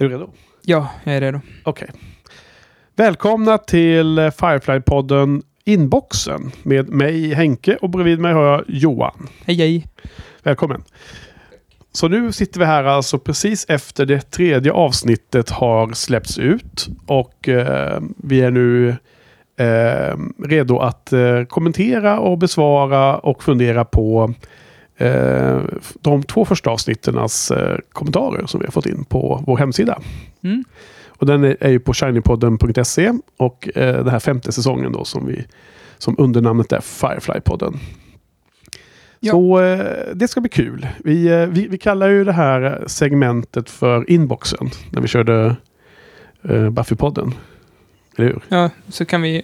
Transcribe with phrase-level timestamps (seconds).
[0.00, 0.30] Är du redo?
[0.62, 1.40] Ja, jag är redo.
[1.64, 1.90] Okej.
[2.96, 9.28] Välkomna till eh, Firefly-podden Inboxen med mig Henke och bredvid mig har jag Johan.
[9.44, 9.86] Hej, hej.
[10.42, 10.84] Välkommen.
[11.92, 17.48] Så nu sitter vi här alltså precis efter det tredje avsnittet har släppts ut och
[17.48, 18.88] eh, vi är nu
[19.58, 20.16] eh,
[20.48, 24.34] redo att eh, kommentera och besvara och fundera på
[26.00, 29.98] de två första avsnittens eh, kommentarer som vi har fått in på vår hemsida.
[30.44, 30.64] Mm.
[31.08, 35.26] Och den är, är ju på shinypodden.se och eh, den här femte säsongen då som
[35.26, 35.44] vi
[35.98, 37.78] som undernamnet är Firefly-podden.
[39.20, 39.32] Ja.
[39.32, 40.86] Så eh, det ska bli kul.
[41.04, 45.56] Vi, eh, vi, vi kallar ju det här segmentet för inboxen när vi körde
[46.42, 47.32] eh, Buffy-podden.
[48.16, 48.42] Eller hur?
[48.48, 49.42] Ja, så kan vi...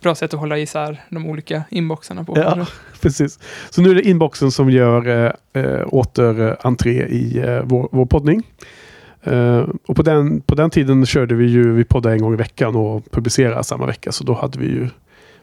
[0.00, 2.38] Bra sätt att hålla isär de olika inboxarna på.
[2.38, 2.66] Ja.
[3.00, 3.38] Precis.
[3.70, 8.42] Så nu är det inboxen som gör eh, eh, återentré i eh, vår, vår poddning.
[9.22, 12.36] Eh, och på den, på den tiden körde vi ju, vi poddade en gång i
[12.36, 14.12] veckan och publicerade samma vecka.
[14.12, 14.88] Så då hade vi ju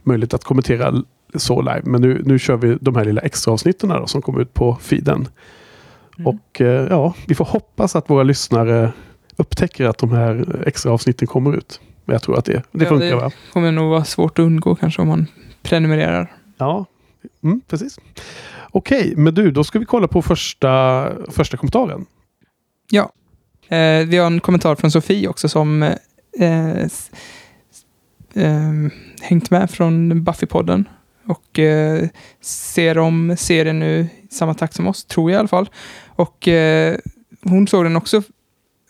[0.04, 0.94] möjlighet att kommentera
[1.36, 1.82] så live.
[1.84, 4.76] Men nu, nu kör vi de här lilla extra avsnitten då, som kommer ut på
[4.82, 5.28] feeden.
[6.18, 6.28] Mm.
[6.28, 8.92] Och eh, ja, vi får hoppas att våra lyssnare
[9.36, 11.80] upptäcker att de här extra avsnitten kommer ut.
[12.06, 13.32] Men jag tror att det, det Ja, funkar det- va?
[13.54, 15.28] kommer nog vara svårt att undgå kanske om man
[15.62, 16.36] prenumererar.
[16.58, 16.86] Ja,
[17.44, 18.00] mm, precis.
[18.72, 22.06] Okej, men du, då ska vi kolla på första, första kommentaren.
[23.70, 26.82] Eh, vi har en kommentar från Sofie också som eh,
[28.34, 28.72] eh,
[29.22, 30.86] hängt med från Buffy-podden
[31.28, 32.08] och eh,
[32.42, 35.70] ser om serien nu i samma takt som oss, tror jag i alla fall.
[36.08, 36.98] Och eh,
[37.44, 38.22] hon såg den också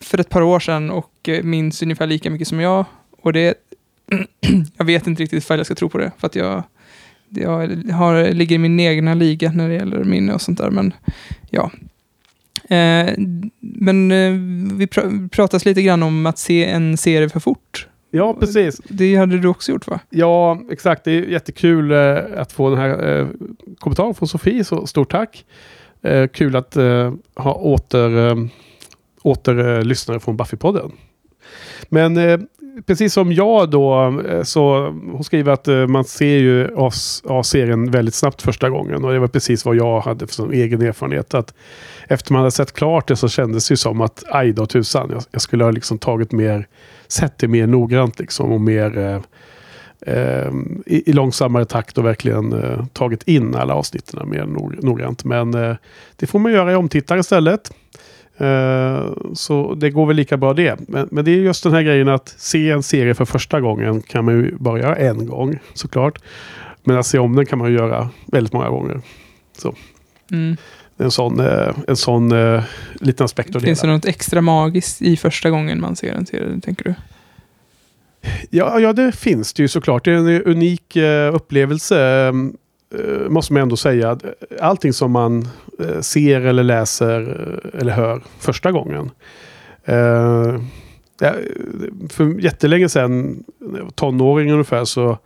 [0.02, 2.86] för ett par år sedan och eh, minns ungefär lika mycket som jag.
[3.26, 3.54] Och det
[4.78, 6.64] jag vet inte riktigt ifall jag ska tro på det, för att jag,
[7.30, 10.70] jag har, ligger i min egna liga när det gäller minne och sånt där.
[10.70, 10.94] Men
[11.50, 11.72] ja.
[12.64, 13.14] Eh,
[13.60, 14.32] men eh,
[14.78, 17.88] vi pr- pratas lite grann om att se en serie för fort.
[18.12, 18.82] Ja, precis.
[18.88, 20.00] Det hade du också gjort va?
[20.10, 21.04] Ja, exakt.
[21.04, 23.28] Det är jättekul eh, att få den här eh,
[23.80, 24.64] kommentaren från Sofie.
[24.64, 25.46] Så stort tack.
[26.02, 28.36] Eh, kul att eh, ha åter, eh,
[29.22, 30.92] åter lyssnare från Buffy-podden.
[31.90, 32.18] Men
[32.86, 36.70] precis som jag då, eh, så hon skriver att eh, man ser ju
[37.26, 39.04] A-serien väldigt snabbt första gången.
[39.04, 41.34] Och det var precis vad jag hade för egen erfarenhet.
[41.34, 41.54] Att
[42.08, 45.10] efter man hade sett klart det så kändes det ju som att aj då tusan,
[45.12, 46.68] jag, jag skulle ha liksom tagit mer,
[47.08, 49.22] sett det mer noggrant liksom och mer eh,
[50.16, 50.52] eh,
[50.86, 54.46] i, i långsammare takt och verkligen eh, tagit in alla avsnitten mer
[54.82, 55.24] noggrant.
[55.24, 55.76] Men eh,
[56.16, 57.72] det får man göra i omtittare istället.
[58.38, 60.80] Eh, så det går väl lika bra det.
[60.88, 64.02] Men, men det är just den här grejen att se en serie för första gången
[64.02, 66.20] kan man ju bara göra en gång såklart.
[66.84, 69.02] Men att se om den kan man ju göra väldigt många gånger.
[70.32, 70.58] Mm.
[70.98, 72.64] Det är En sån, eh, en sån eh,
[72.94, 76.62] liten aspekt att Finns det något extra magiskt i första gången man ser en serie,
[76.62, 76.94] tänker du?
[78.50, 80.06] Ja, ja, det finns det ju såklart.
[80.06, 80.98] Det är en unik
[81.34, 82.32] upplevelse.
[82.94, 84.18] Eh, måste man ändå säga.
[84.62, 85.48] Allting som man
[85.80, 87.22] eh, ser eller läser
[87.74, 89.12] eh, eller hör första gången.
[89.86, 90.60] Eh,
[92.10, 93.44] för jättelänge sedan,
[93.96, 95.18] tonåring ungefär, så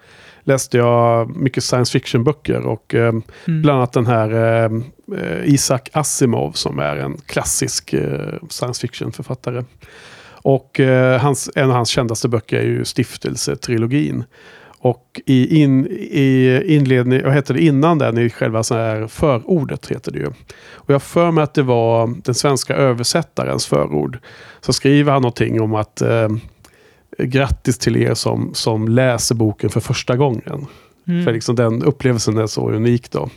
[0.43, 2.65] läste jag mycket science fiction-böcker.
[2.65, 3.13] Och eh,
[3.47, 3.61] Mm.
[3.61, 4.71] Bland annat den här eh,
[5.17, 9.63] eh, Isaac Asimov som är en klassisk eh, science fiction-författare.
[10.41, 14.23] Och eh, hans, en av hans kändaste böcker är ju Stiftelsetrilogin.
[14.81, 19.87] Och i, in, i inledning, vad heter det, innan den, i själva så här förordet
[19.87, 20.27] heter det ju.
[20.71, 24.17] Och jag för mig att det var den svenska översättarens förord.
[24.61, 26.27] Så skriver han någonting om att eh,
[27.17, 30.65] grattis till er som, som läser boken för första gången.
[31.07, 31.25] Mm.
[31.25, 33.29] För liksom den upplevelsen är så unik då.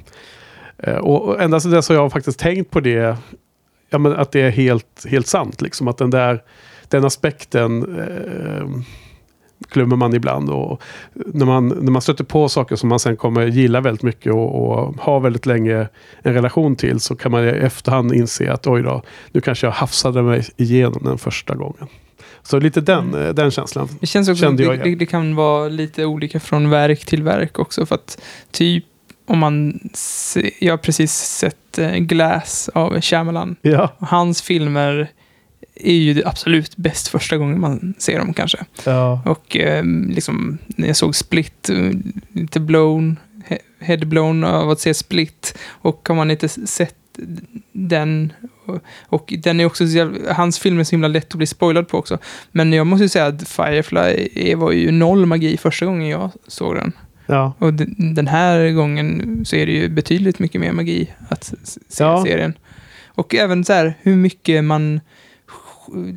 [0.78, 3.16] Eh, och ända sedan dess har jag faktiskt tänkt på det.
[3.90, 5.60] Ja, men att det är helt, helt sant.
[5.60, 6.42] Liksom, att den där
[6.88, 8.66] den aspekten eh,
[9.70, 10.50] glömmer man ibland.
[10.50, 14.32] Och när, man, när man stöter på saker som man sen kommer gilla väldigt mycket
[14.32, 15.88] och, och ha väldigt länge
[16.22, 19.02] en relation till så kan man i efterhand inse att oj då,
[19.32, 21.86] nu kanske jag hafsade mig igenom den första gången.
[22.42, 23.88] Så lite den, eh, den känslan.
[24.00, 27.58] Det känns också Kände jag det, det, kan vara lite olika från verk till verk
[27.58, 27.86] också.
[27.86, 28.84] För att typ
[29.26, 29.80] om man...
[29.94, 33.56] Se, jag har precis sett eh, Glass av Shyamalan.
[33.62, 35.10] Ja, hans filmer
[35.74, 38.58] är ju absolut bäst första gången man ser dem kanske.
[38.84, 39.22] ja.
[39.26, 41.90] Och eh, liksom, när jag såg Split, eh,
[42.32, 43.16] lite blown,
[43.48, 45.58] he- headblown av att se Split.
[45.68, 46.94] Och har man inte sett
[47.72, 48.32] den,
[48.66, 51.88] och, och den är också, jävla- hans film är så himla lätt att bli spoilad
[51.88, 52.18] på också.
[52.52, 56.30] Men jag måste ju säga att Firefly är- var ju noll magi första gången jag
[56.46, 56.92] såg den.
[57.26, 57.52] ja.
[57.58, 57.72] Och
[58.14, 62.24] den här gången så är det ju betydligt mycket mer magi att se Ja.
[62.24, 62.54] serien.
[63.06, 65.00] Och även så här hur mycket man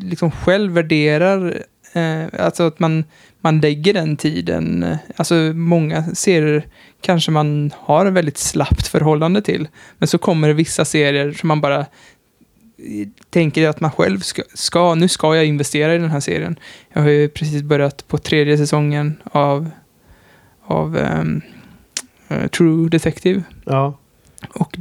[0.02, 1.64] liksom själv värderar,
[1.94, 3.04] eh, alltså att man,
[3.42, 4.84] man lägger den tiden.
[4.84, 6.66] Eh, alltså många serier
[7.02, 9.68] kanske man har ett väldigt slappt förhållande till.
[9.98, 14.44] Men så kommer det vissa serier som man bara eh, tänker att man själv ska,
[14.54, 16.60] ska, nu ska jag investera i den här serien.
[16.94, 19.70] Jag har ju precis börjat på tredje säsongen av,
[20.66, 21.42] av um,
[22.52, 23.44] True Detective.
[23.66, 23.98] Ja.
[24.50, 24.78] Och,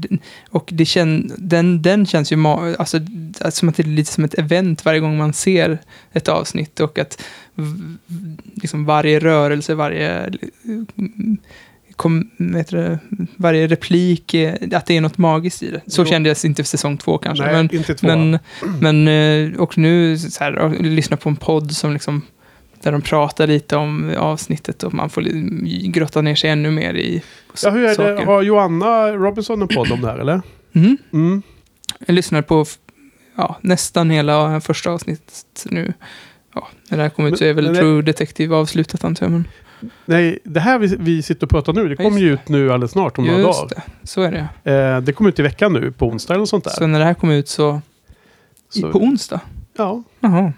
[0.51, 3.01] och det kän, den, den känns ju alltså,
[3.41, 5.79] alltså, som att det är lite som ett event varje gång man ser
[6.13, 6.81] ett avsnitt.
[6.81, 7.23] Och att
[8.55, 10.11] liksom varje rörelse, varje,
[10.65, 11.39] mm,
[11.97, 12.99] kom, det,
[13.37, 15.81] varje replik, eh, att det är något magiskt i det.
[15.87, 16.07] Så Jo.
[16.07, 17.45] kändes inte för säsong två kanske.
[17.45, 18.07] Nej, men, inte två.
[18.07, 18.39] men,
[18.81, 22.23] men, eh, och nu så här, och lyssna på en podd som liksom
[22.83, 25.23] där de pratar lite om avsnittet och man får
[25.93, 27.23] grotta ner sig ännu mer i
[27.63, 27.95] ja, hur är det?
[27.95, 28.25] saker.
[28.25, 30.41] Har Joanna Robinson en podd om det här eller?
[30.73, 30.97] Mm.
[31.13, 31.43] Mm.
[32.07, 32.65] Jag lyssnar på
[33.37, 35.93] ja, nästan hela första avsnittet nu.
[36.55, 39.31] Ja, när det här kommer ut så är väl True Detective avslutat antar jag.
[39.33, 39.45] Men
[40.05, 42.49] Nej, det här vi, vi sitter och pratar nu, det Ja, kommer just ju ut
[42.49, 43.83] nu alldeles snart om några just dagar.
[44.01, 44.73] det, så är det.
[44.73, 46.71] Eh, det kommer ut i veckan nu, på onsdag eller sånt där.
[46.71, 47.81] Så när det här kommer ut så,
[48.75, 49.41] i, Så- på onsdag?
[49.77, 50.03] ja.
[50.21, 50.53] Jaha.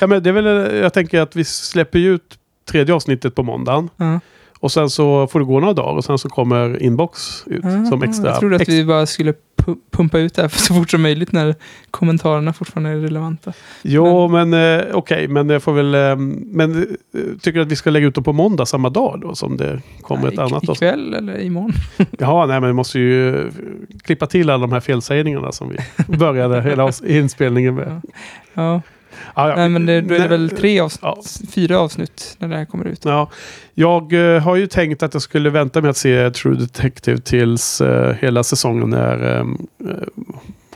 [0.00, 2.38] ja, men det är väl, eh, jag tänker att vi släpper ju ut
[2.70, 3.88] tredje avsnittet på måndagen.
[3.96, 4.20] Ja.
[4.62, 8.02] Och sen så får det gå några dagar och sen så kommer inbox ut som
[8.02, 8.30] Ah, extra.
[8.30, 11.32] Jag trodde att vi bara skulle pu- pumpa ut det här så fort som möjligt
[11.32, 11.54] när
[11.90, 13.52] kommentarerna fortfarande är relevanta.
[13.82, 15.94] Jo, men eh, okej, men jag får väl...
[15.94, 16.16] Eh,
[16.46, 19.34] men eh, tycker du att vi ska lägga ut dem på måndag samma dag då
[19.34, 20.62] som det kommer ett Nej, annat?
[20.62, 20.76] ik- avsnitt?
[20.90, 21.72] Ikväll eller imorgon?
[22.18, 23.50] Jaha, nej men vi måste ju
[24.02, 25.76] klippa till alla de här felsägningarna som vi
[26.16, 28.00] började hela inspelningen med.
[28.04, 28.10] Ja.
[28.54, 28.80] Ja,
[29.34, 29.54] ja.
[29.56, 31.22] Nej, men det, då är det väl tre avsnitt, ja.
[31.50, 33.04] fyra avsnitt när det här kommer ut.
[33.04, 33.30] Ja,
[33.74, 37.80] jag eh, har ju tänkt att jag skulle vänta med att se True Detective tills
[37.80, 39.44] eh, hela säsongen är, eh,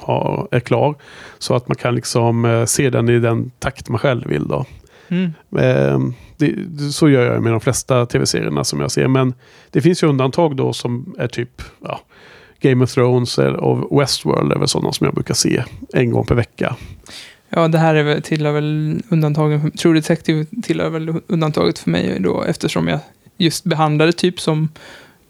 [0.00, 0.94] har, är klar.
[1.38, 4.64] Så att man kan liksom eh, se den i den takt man själv vill då.
[5.08, 5.32] Mm.
[5.58, 5.98] Eh,
[6.36, 9.08] det, det- så gör jag med de flesta tv-serierna som jag ser.
[9.08, 9.34] Men
[9.70, 12.00] det finns ju undantag då som är typ ja,
[12.60, 15.62] Game of Thrones och Westworld är väl sådana som jag brukar se
[15.92, 16.76] en gång per vecka.
[17.56, 19.60] Ja, det här är väl, tillhör väl undantagen.
[19.60, 22.98] För, True Detective tillhör väl undantaget för mig då eftersom jag
[23.36, 24.68] just behandlade typ som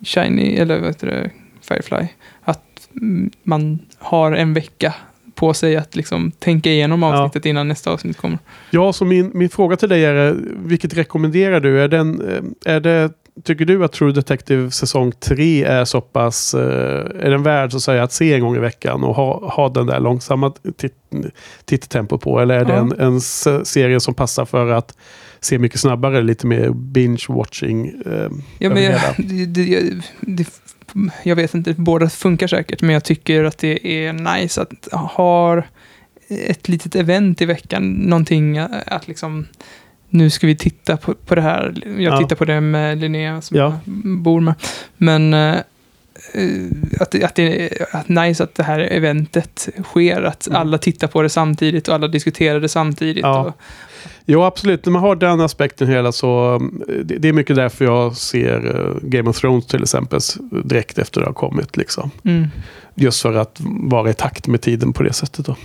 [0.05, 1.31] Shiny, eller vad heter det,
[1.61, 2.07] Firefly.
[2.43, 4.95] Att mm, man har en vecka
[5.35, 7.17] på sig att liksom tänka igenom Ja.
[7.17, 8.39] avsnittet innan nästa avsnitt kommer.
[8.71, 11.83] Ja, så min, min fråga till dig är, vilket rekommenderar du?
[11.83, 13.11] Är, den, eh, är det,
[13.43, 17.77] tycker du att True Detective säsong 3 är så pass, eh, är den värd så
[17.77, 21.33] att säga att se en gång i veckan och ha, ha den där långsamma tit-
[21.65, 22.41] tittempo på?
[22.41, 23.21] Eller är det en, en
[23.65, 24.97] serie som passar för att
[25.41, 27.87] se mycket snabbare, lite mer binge-watching?
[28.07, 30.49] Eh, Ja, men jag, det, det, det,
[31.23, 35.63] jag vet inte, båda funkar säkert, men jag tycker att det är nice att ha
[36.29, 39.47] ett litet event i veckan, någonting att liksom
[40.17, 41.75] nu ska vi titta på, på det här.
[41.85, 42.19] Jag Ja.
[42.19, 43.65] tittar på det med Linnea som Ja.
[43.85, 44.55] jag bor med.
[44.97, 45.57] Men eh,
[47.01, 50.61] att, att det är att nice att det här eventet sker, att Mm.
[50.61, 53.23] alla tittar på det samtidigt och alla diskuterar det samtidigt.
[53.23, 53.41] Ja.
[53.45, 53.53] Och,
[54.29, 54.85] Jo, absolut.
[54.85, 56.59] När man har den aspekten hela så
[57.05, 60.21] det, det är mycket därför jag ser eh, Game of Thrones till exempel
[60.65, 61.77] direkt efter det har kommit.
[61.77, 62.11] Liksom.
[62.25, 62.47] mm.
[62.95, 65.47] Just för att vara i takt med tiden på det sättet.
[65.47, 65.57] Då.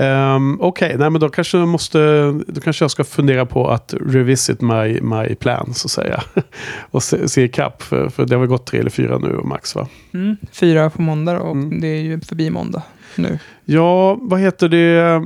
[0.00, 1.98] Um, Okej, nej men då kanske, jag måste,
[2.46, 6.22] då kanske jag ska fundera på att revisit my, my plan så att säga.
[6.90, 9.74] och se, se ikapp, för, för det har väl gått tre eller fyra nu max
[9.74, 9.88] va?
[10.14, 10.36] Mm.
[10.52, 11.80] Fyra på måndag och Mm.
[11.80, 12.82] det är ju förbi måndag
[13.16, 13.38] nu.
[13.64, 15.22] Ja, vad heter det?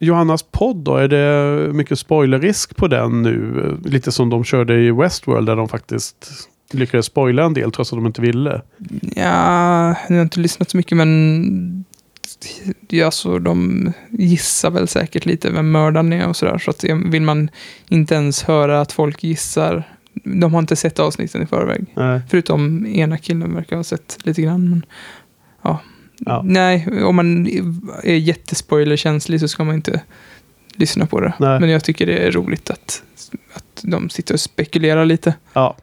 [0.00, 0.96] Johannas podd då?
[0.96, 3.76] Är det mycket spoilerrisk på den nu?
[3.84, 7.96] Lite som de körde i Westworld där de faktiskt lyckades spoila en del trots att
[7.98, 8.62] de inte ville.
[9.16, 11.84] Ja, jag har inte lyssnat så mycket men
[12.88, 16.58] ja, så de gissar väl säkert lite vem mördaren är och sådär.
[16.58, 17.50] Så att vill man
[17.88, 19.94] inte ens höra att folk gissar.
[20.24, 21.86] De har inte sett avsnitten i förväg.
[21.94, 22.20] Nej.
[22.30, 24.70] Förutom ena killen verkar ha sett lite grann.
[24.70, 24.86] Men,
[25.62, 25.80] ja.
[26.18, 26.42] Ja.
[26.44, 27.46] Nej, om man
[28.02, 30.00] är jättespoilerkänslig så ska man inte
[30.78, 31.32] lyssna på det.
[31.38, 31.60] Nej.
[31.60, 33.02] Men jag tycker det är roligt att,
[33.52, 35.34] att de sitter och spekulerar lite.
[35.52, 35.76] Ja,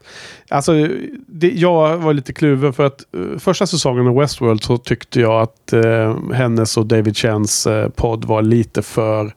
[0.48, 0.88] alltså
[1.26, 5.42] det, jag var lite kluven för att eh, första säsongen av Westworld så tyckte jag
[5.42, 9.34] att eh, hennes och David Chens eh, podd var lite för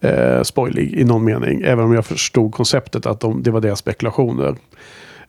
[0.00, 1.62] eh, spoilig i någon mening.
[1.62, 4.56] Även om jag förstod konceptet att de, det var deras spekulationer.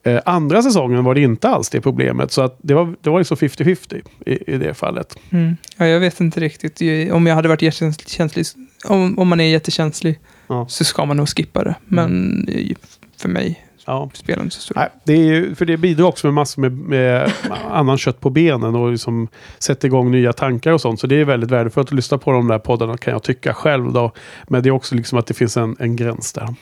[0.03, 2.31] Eh, andra säsongen var det inte alls det problemet.
[2.31, 5.15] Så att det var, det var liksom 50-50 i, i det fallet.
[5.29, 5.57] Mm.
[5.77, 7.11] Ja, jag vet inte riktigt.
[7.11, 8.45] Om jag hade varit jättekänslig,
[8.85, 10.65] om, om man är jättekänslig Ja.
[10.69, 11.75] så ska man nog skippa det.
[11.85, 12.75] Men eh,
[13.17, 14.09] för mig ja.
[14.13, 16.71] spelar inte så stor Nej, det är ju, för det bidrar också med massor med,
[16.71, 17.31] med
[17.71, 19.27] annan kött på benen och liksom
[19.59, 20.99] sätter igång nya tankar och sånt.
[20.99, 23.93] Så det är väldigt värdefullt att lyssna på de där poddarna kan jag tycka själv.
[23.93, 24.11] Då.
[24.47, 26.55] Men det är också liksom att det finns en, en gräns där.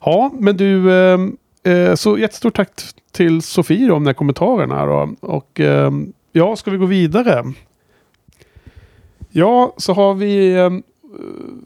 [0.00, 1.18] Ja, men du, eh,
[1.64, 2.70] eh så jättestort tack
[3.12, 4.86] till Sofie om de här kommentarerna.
[4.86, 5.14] Då.
[5.20, 5.92] Och eh,
[6.32, 7.44] ja, ska vi gå vidare?
[9.30, 10.70] Ja, så har vi eh,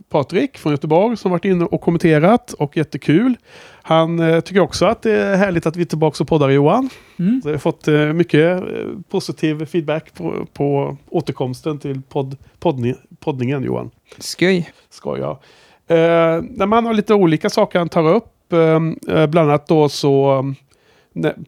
[0.08, 3.36] Patrik från Göteborg som varit inne och kommenterat och jättekul.
[3.82, 6.90] Han eh, tycker också att det är härligt att vi är tillbaka och poddar Johan.
[7.18, 7.40] Mm.
[7.42, 8.66] Så jag har fått eh, mycket eh,
[9.10, 13.90] positiv feedback på, på återkomsten till podd, poddning, poddningen Johan.
[14.18, 14.70] Skoj.
[14.90, 15.40] Skoj ja.
[15.86, 18.52] Eh, när man har lite olika saker han tar upp.
[18.52, 20.44] Eh, bland annat då så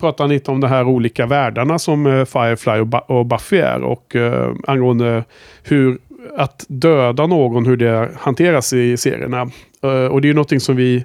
[0.01, 3.83] pratar han lite om de här olika världarna som Firefly och, och Buffy är.
[3.83, 5.25] Och eh, angående
[5.63, 5.99] hur
[6.37, 9.43] att döda någon, hur det hanteras i serierna.
[9.85, 11.05] Uh, och det är ju någonting som vi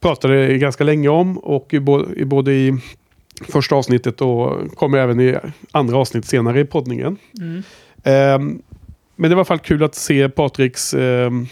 [0.00, 2.78] pratade ganska länge om och i, bo i både i
[3.48, 5.36] första avsnittet och kommer även i
[5.72, 7.16] andra avsnitt senare i poddningen.
[7.40, 7.62] Mm.
[8.40, 8.62] Um,
[9.16, 11.46] men det var i alla fall kul att se Patriks um,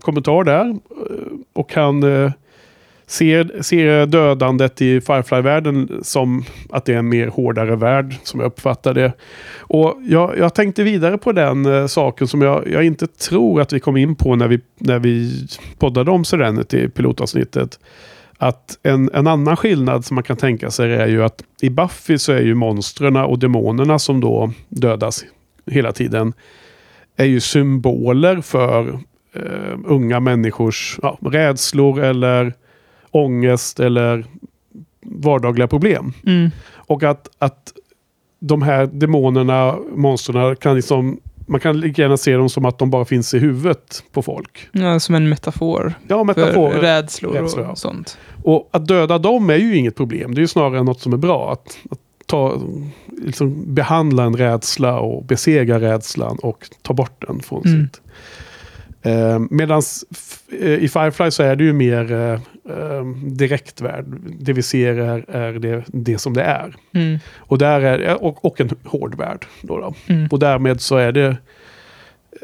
[0.00, 0.78] kommentar där.
[1.52, 2.30] Och han uh,
[3.10, 8.46] ser, ser dödandet i Firefly-världen som att det är en mer hårdare värld, som jag
[8.46, 9.12] uppfattar det.
[9.58, 13.72] Och jag, jag tänkte vidare på den uh, saken som jag, jag inte tror att
[13.72, 15.46] vi kom in på när vi, när vi
[15.78, 17.78] poddade om Serenity i pilotavsnittet.
[18.38, 22.18] Att en, en annan skillnad som man kan tänka sig är ju att i Buffy
[22.18, 25.24] så är ju monstren och demonerna som då dödas
[25.66, 26.32] hela tiden
[27.16, 28.88] är ju symboler för
[29.34, 32.54] eh, unga människors ja, rädslor eller
[33.10, 34.24] ångest eller
[35.02, 36.12] vardagliga problem.
[36.26, 36.50] Mm.
[36.74, 37.72] Och att, att
[38.38, 42.90] de här demonerna, monstren kan liksom man kan lika gärna se dem som att de
[42.90, 44.68] bara finns i huvudet på folk.
[44.72, 45.94] Ja, som en metafor.
[46.08, 46.70] Ja, metafor.
[46.70, 47.76] För rädslor, rädslor och ja.
[47.76, 48.18] sånt.
[48.42, 50.34] Och att döda dem är ju inget problem.
[50.34, 51.52] Det är ju snarare något som är bra.
[51.52, 52.60] Att, att ta,
[53.24, 57.86] liksom behandla en rädsla och besegra rädslan och ta bort den från mm.
[57.86, 58.00] sitt.
[59.02, 59.82] Eh, Medan
[60.60, 64.06] eh, i Firefly så är det ju mer eh, eh, direktvärld.
[64.40, 66.74] Det vi ser är, är det, det som det är.
[66.94, 67.18] Mm.
[67.36, 69.46] Och, där är och, och en hård värld.
[69.62, 69.94] Då, då.
[70.06, 70.28] Mm.
[70.30, 71.36] Och därmed så är det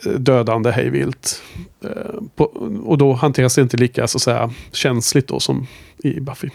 [0.06, 1.42] eh, dödande hejvilt.
[1.84, 2.44] Eh,
[2.82, 5.66] och då hanteras det inte lika så att säga, känsligt då som
[5.98, 6.50] i Buffy.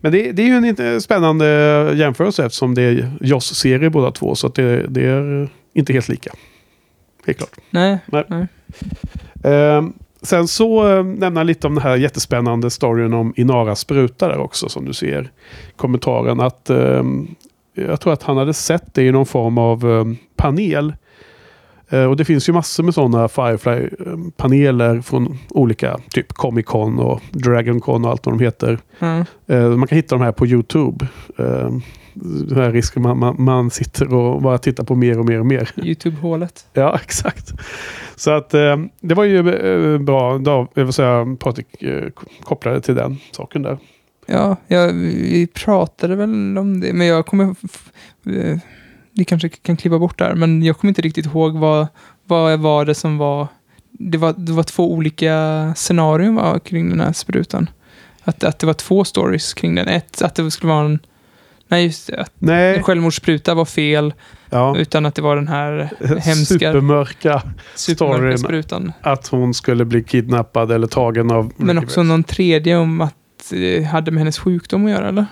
[0.00, 1.46] Men det, det är ju en spännande
[1.94, 4.34] jämförelse eftersom det är Joss-serie båda två.
[4.34, 6.30] Så att det, det är inte helt lika.
[7.26, 7.56] Helt klart.
[7.70, 7.98] Nej.
[8.06, 8.24] nej.
[8.28, 8.46] nej.
[9.76, 14.38] Um, Sen så äh, nämna lite om den här jättespännande storyn om Inara spruta där
[14.38, 15.30] också som du ser
[15.76, 17.02] kommentaren att äh,
[17.74, 20.04] jag tror att han hade sett det i någon form av äh,
[20.36, 20.92] panel.
[22.08, 27.80] och det finns ju massor med sådana Firefly-paneler från olika, typ Comic Con och Dragon
[27.80, 28.78] Con och allt vad de heter.
[28.98, 29.78] Mm.
[29.78, 31.06] man kan hitta de här på YouTube
[32.22, 35.46] den här risken man, man, man, sitter och bara tittar på mer och mer och
[35.46, 35.70] mer.
[35.82, 36.66] Youtube-hålet.
[36.72, 37.52] Ja, exakt.
[38.16, 40.40] Så att eh, det var ju eh, bra,
[40.74, 42.08] jag vill säga Patrik eh,
[42.42, 43.78] kopplade till den saken där.
[44.26, 47.54] Ja, ja, vi pratade väl om det, men jag kommer...
[49.12, 51.86] Vi kanske kan kliva bort där, men jag kommer inte riktigt ihåg vad,
[52.24, 53.46] vad var det som var...
[53.90, 57.70] Det var, det var två olika scenarion va, kring den här sprutan.
[58.24, 59.88] Att, att det var två stories kring den.
[59.88, 60.98] Ett, att det skulle vara en
[61.68, 62.24] Nej, just det.
[62.38, 62.82] Nej.
[62.82, 64.14] Självmordsspruta var fel.
[64.50, 64.76] Ja.
[64.78, 66.44] Utan att det var den här hemska...
[66.44, 67.42] Supermörka,
[67.74, 68.92] supermörka sprutan.
[69.00, 71.52] Att hon skulle bli kidnappad eller tagen av...
[71.56, 73.14] Men också någon tredje om att
[73.50, 75.26] det hade med hennes sjukdom att göra, eller?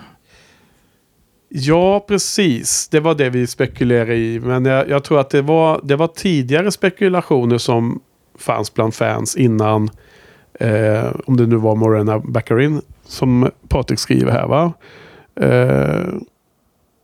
[1.49, 2.87] Ja, precis.
[2.87, 4.39] Det var det vi spekulerade i.
[4.39, 7.99] Men jag, jag tror att det var, det var tidigare spekulationer som
[8.39, 9.89] fanns bland fans innan.
[10.59, 14.73] Eh, om det nu var Morena Baccarin som Patrik skriver här va.
[15.41, 16.13] Eh,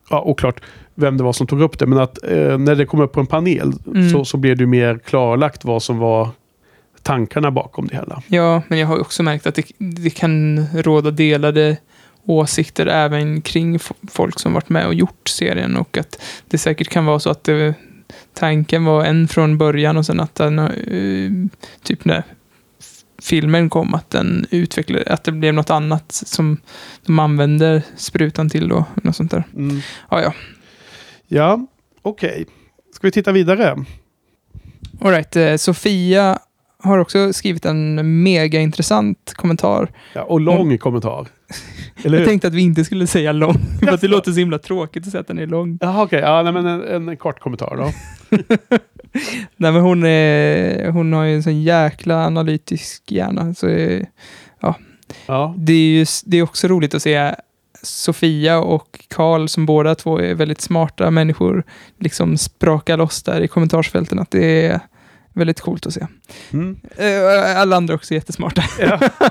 [0.10, 0.62] ja, oklart
[0.96, 3.20] vem det var som tog upp det, men att eh, när det kom upp på
[3.20, 4.10] en panel mm.
[4.10, 6.30] så, så blev det mer klarlagt vad som var
[7.02, 8.24] tankarna bakom det hela.
[8.28, 11.78] Ja, men jag har också märkt att det, det kan råda delade
[12.26, 13.80] åsikter även kring
[14.12, 17.44] folk som varit med och gjort serien och att det säkert kan vara så att
[17.44, 17.74] det,
[18.34, 21.48] tanken var en från början och sen att den, uh,
[21.84, 22.24] typ när
[23.24, 26.58] filmen kom, att den utvecklade, att det blev något annat som
[27.06, 28.86] de använder sprutan till då.
[28.96, 29.44] Något sånt där.
[29.54, 29.80] Mm.
[30.10, 30.34] Ja, ja.
[31.28, 31.68] Ja,
[32.02, 32.32] okej.
[32.32, 32.46] Okay.
[32.96, 33.86] Ska vi titta vidare?
[35.02, 36.40] Alright, eh, Sofia
[36.84, 39.92] har också skrivit en mega intressant kommentar.
[40.14, 40.78] Ja, och lång Hon...
[40.78, 41.28] kommentar.
[42.04, 45.12] jag tänkte att vi inte skulle säga lång, för det låter så himla tråkigt att
[45.12, 45.78] säga att den är lång.
[45.82, 46.20] Jaha, okej.
[46.20, 46.30] Okay.
[46.30, 47.92] Ja, nej, men en, en kort kommentar då.
[49.58, 53.54] Nej men hon, är, hon har ju en sån jäkla analytisk hjärna.
[53.54, 53.70] Så,
[54.60, 54.76] ja.
[55.26, 55.56] Ja.
[55.58, 57.36] det är ju det är också roligt att se
[57.82, 61.64] Sofia och Karl som båda två är väldigt smarta människor
[62.00, 64.20] liksom spraka loss där i kommentarsfälten.
[64.20, 64.80] Att det är
[65.34, 66.08] väldigt coolt att se.
[66.54, 66.80] Mm.
[66.98, 68.64] Eh, Alla andra också är jättesmarta.
[68.80, 69.00] Ja.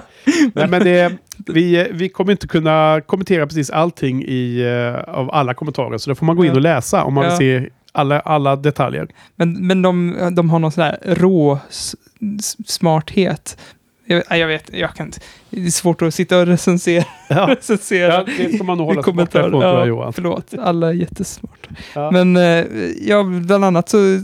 [0.55, 1.13] Nej, men det,
[1.47, 5.99] vi, vi kommer inte kunna kommentera precis allting i, eh, av alla kommentarer.
[5.99, 9.09] Så då får man gå in och läsa om man vill se alla, alla detaljer.
[9.37, 11.59] Men, men de, de har någon sån här rå
[12.67, 13.59] smarthet.
[14.07, 15.21] Jag, jag vet, jag kan inte.
[15.51, 17.05] Det är svårt att sitta och recensera.
[17.29, 17.47] Ja.
[17.49, 20.13] recensera Ja, det ska man nog hålla sig borta ifrån Ja, Johan.
[20.13, 21.69] Förlåt, alla är jättesmarta.
[21.95, 22.11] Ja.
[22.11, 22.65] Men eh,
[23.01, 24.21] ja, bland annat så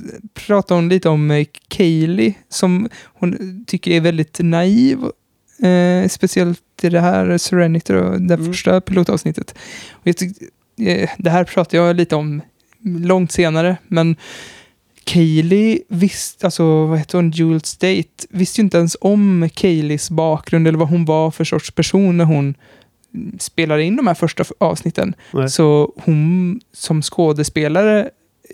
[0.46, 4.98] pratar hon lite om eh, Kaylee som hon tycker är väldigt naiv.
[5.62, 8.46] Eh, speciellt i det här Serenity, då, det Mm.
[8.46, 9.54] första pilotavsnittet.
[9.92, 10.36] Och jag tyck,
[10.80, 12.42] eh, det här pratar jag lite om
[12.84, 14.16] långt senare, men
[15.04, 20.68] Kaylee visste, alltså vad heter hon, Jewel State, visste ju inte ens om Kayleys bakgrund
[20.68, 22.54] eller vad hon var för sorts person när hon
[23.38, 25.14] spelade in de här första avsnitten.
[25.32, 25.50] Nej.
[25.50, 28.00] Så hon som skådespelare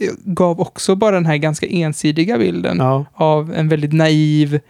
[0.01, 3.05] eh, gav också bara den här ganska ensidiga bilden Ja.
[3.15, 4.61] av en väldigt naiv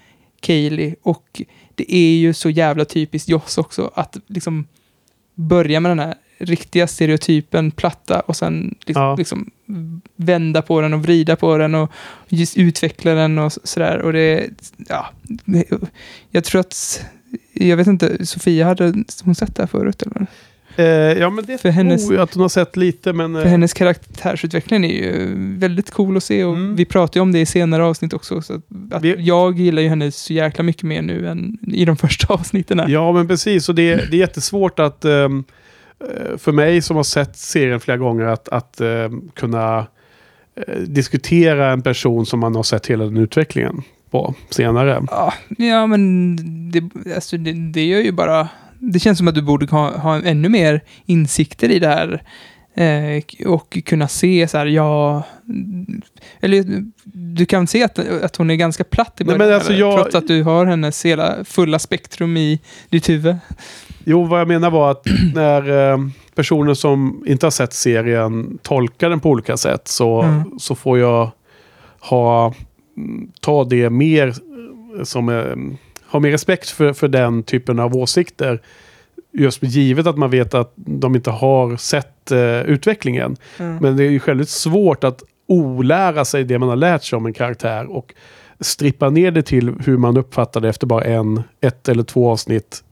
[0.41, 0.95] Kaylee.
[1.03, 1.43] Och
[1.75, 4.67] det är ju så jävla typiskt Joss också att liksom
[5.35, 9.17] börja med den här riktiga stereotypen platta och sen liksom, Ja.
[9.17, 9.51] liksom
[10.17, 11.91] vända på den och vrida på den och
[12.29, 13.99] just utveckla den och så- sådär.
[13.99, 14.47] Och det,
[14.89, 15.07] ja,
[16.31, 17.05] jag tror att,
[17.53, 20.27] jag vet inte, Sofia hade hon sett det här förut eller?
[20.77, 23.35] Eh, ja, men det För hennes- tror jag att hon har sett lite, men...
[23.35, 26.77] För eh, hennes karaktärsutveckling är ju väldigt cool att se och Mm.
[26.77, 28.43] vi pratar ju om det i senare avsnitt också.
[28.43, 31.85] Så att, att Vi- Jag gillar ju henne så jäkla mycket mer nu än i
[31.85, 32.79] de första avsnitten.
[32.81, 32.89] här.
[32.89, 33.69] Ja, men precis.
[33.69, 35.05] Och det, det är jättesvårt att...
[35.05, 35.29] eh,
[36.39, 39.87] för mig som har sett serien flera gånger att, att ehm, kunna
[40.67, 45.03] eh, diskutera en person som man har sett hela den utvecklingen på senare.
[45.59, 46.37] Ja, men
[46.71, 48.49] det, alltså det, det gör ju bara...
[48.79, 52.23] Det känns som att du borde ha, ha ännu mer insikter i det här.
[52.77, 55.23] Eh, och kunna se så här, ja...
[56.41, 56.65] Eller
[57.05, 59.49] du kan se att, att hon är ganska platt i Nej, början.
[59.49, 59.81] men alltså eller?
[59.81, 63.37] jag- Trots att du har hennes hela fulla spektrum i ditt huvud.
[64.05, 65.99] Jo, vad jag menar var att när eh,
[66.35, 70.59] personer som inte har sett serien tolkar den på olika sätt så, Mm.
[70.59, 71.31] så får jag
[72.01, 72.55] ha,
[72.97, 75.45] mm, ta det mer eh, som eh,
[76.11, 78.61] ha mer respekt för, för den typen av åsikter.
[79.33, 83.37] Just givet att man vet att de inte har sett eh, utvecklingen.
[83.59, 83.77] Mm.
[83.77, 87.27] Men det är ju väldigt svårt att olära sig det man har lärt sig om
[87.27, 88.15] en karaktär och
[88.61, 92.85] strippa ner det till hur man uppfattar det efter bara en, ett eller två avsnitt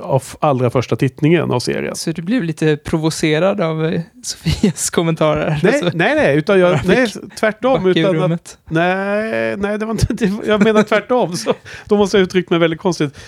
[0.00, 1.96] av allra första tittningen av serien.
[1.96, 5.60] Så du blev lite provocerad av eh, Sofias kommentarer?
[5.62, 7.06] Nej, Alltså, nej, nej, utan jag, nej,
[7.40, 7.86] tvärtom.
[7.86, 11.36] Utan att, nej, nej, det var inte, det, jag menar tvärtom.
[11.36, 13.18] Så, då måste jag uttrycka mig väldigt konstigt.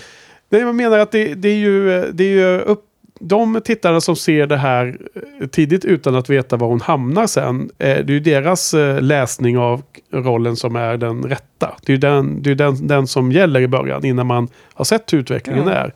[0.49, 2.83] Nej, jag menar att det, det är ju, det är ju upp,
[3.19, 4.97] de tittarna som ser det här
[5.41, 7.61] eh, tidigt utan att veta var hon hamnar sen.
[7.61, 11.75] eh, Det är ju deras eh, läsning av rollen som är den rätta.
[11.85, 14.85] Det är ju den, det är den, den som gäller i början innan man har
[14.85, 15.73] sett hur utvecklingen Ja.
[15.73, 15.93] är.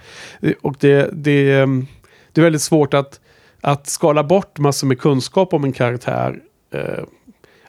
[0.62, 1.68] Och det, det, eh,
[2.34, 3.20] det är väldigt svårt att,
[3.62, 6.36] att skala bort massor med kunskap om en karaktär.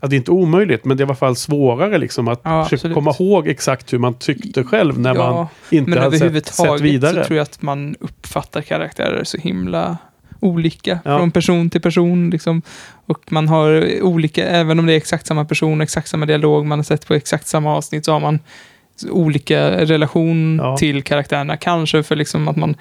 [0.01, 2.65] Att det är inte omöjligt, men det är i alla fall svårare liksom att Ja,
[2.65, 6.21] försöka komma ihåg exakt hur man tyckte själv när man Ja, inte men hade sett,
[6.21, 7.15] sett överhuvudtaget vidare.
[7.23, 9.99] så tror jag att man uppfattar karaktärer så himla
[10.41, 11.19] olika Ja.
[11.19, 12.31] från person till person.
[12.31, 12.63] Liksom.
[13.07, 16.79] Och man har olika, även om det är exakt samma person, exakt samma dialog, man
[16.79, 18.39] har sett på exakt samma avsnitt, så har man
[19.11, 20.77] olika relation Ja.
[20.77, 21.57] till karaktärerna.
[21.57, 22.77] Kanske för liksom att man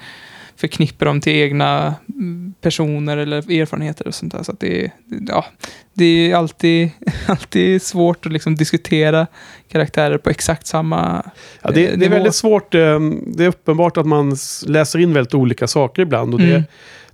[0.60, 4.42] förknippar dem till egna mm, personer eller erfarenheter och sånt där.
[4.42, 4.90] Så det, är-
[5.28, 5.44] ja,
[5.92, 6.90] det är alltid,
[7.26, 9.26] alltid svårt att liksom diskutera
[9.72, 11.30] karaktärer på exakt samma
[11.62, 12.74] Ja, det, det är väldigt svårt.
[12.74, 16.34] eh, Det är uppenbart att man läser in väldigt olika saker ibland.
[16.34, 16.62] Och det, Mm.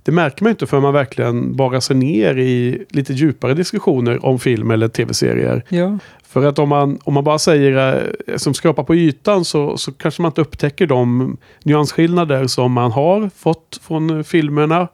[0.07, 4.39] Det märker man inte för man verkligen bara sig ner i lite djupare diskussioner om
[4.39, 5.63] film eller tv-serier.
[5.69, 5.97] Ja.
[6.23, 9.91] För att om man, om man bara säger eh, som skrapar på ytan så, så
[9.91, 14.87] kanske man inte upptäcker de nyansskillnader som man har fått från eh, filmerna.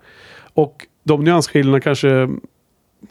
[0.54, 2.30] Och de nyansskillnaderna kanske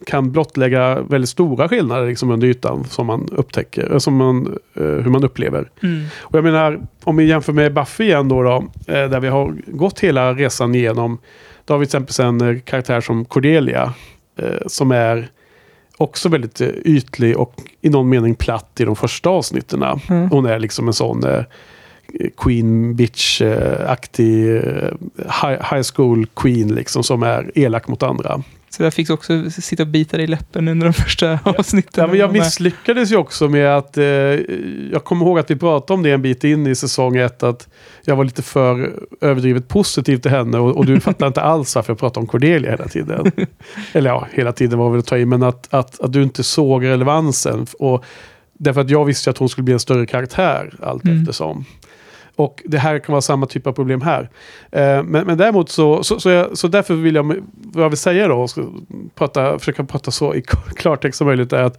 [0.07, 4.83] kan blottlägga väldigt stora skillnader liksom under ytan som man upptäcker, eh, som man, eh,
[4.83, 5.71] hur man upplever.
[5.83, 6.05] Mm.
[6.21, 9.57] Och jag menar, om vi jämför med Buffy igen då, då eh, där vi har
[9.67, 11.19] gått hela resan igenom.
[11.65, 13.95] Då har vi till exempel en karaktär som Cordelia,
[14.37, 15.31] eh, som är
[15.97, 19.83] också väldigt eh, ytlig och i någon mening platt i de första avsnitten.
[19.83, 20.31] Mm.
[20.31, 21.45] Hon är liksom en sån eh,
[22.37, 24.47] Queen Bitch-aktig
[25.19, 28.43] high, high school queen liksom som är elak mot andra.
[28.77, 32.03] Så jag fick också sitta och bita dig i läppen under de första avsnitten.
[32.05, 33.97] Ja, men jag misslyckades ju också med att...
[33.99, 34.05] Eh,
[34.93, 37.43] jag kommer ihåg att vi pratade om det en bit in i säsong ett.
[37.43, 37.69] Att
[38.05, 40.59] jag var lite för överdrivet positiv till henne.
[40.59, 43.33] Och, och du fattar inte alls varför jag pratade om Cordelia hela tiden.
[43.93, 45.27] Eller ja, hela tiden var väl att ta i.
[45.27, 47.67] Men att, att, att du inte såg relevansen.
[47.79, 48.05] Och
[48.53, 51.21] därför att jag visste att hon skulle bli en större karaktär allt Mm.
[51.21, 51.65] eftersom.
[52.43, 54.31] Och det här kan vara samma typ av problem här.
[54.73, 57.25] Eh, men, men däremot så, så, så, jag, så därför vill jag,
[57.73, 58.51] vad jag vill säga då, och
[59.15, 60.43] prata, försöka prata så i
[60.77, 61.79] klartext som möjligt, är att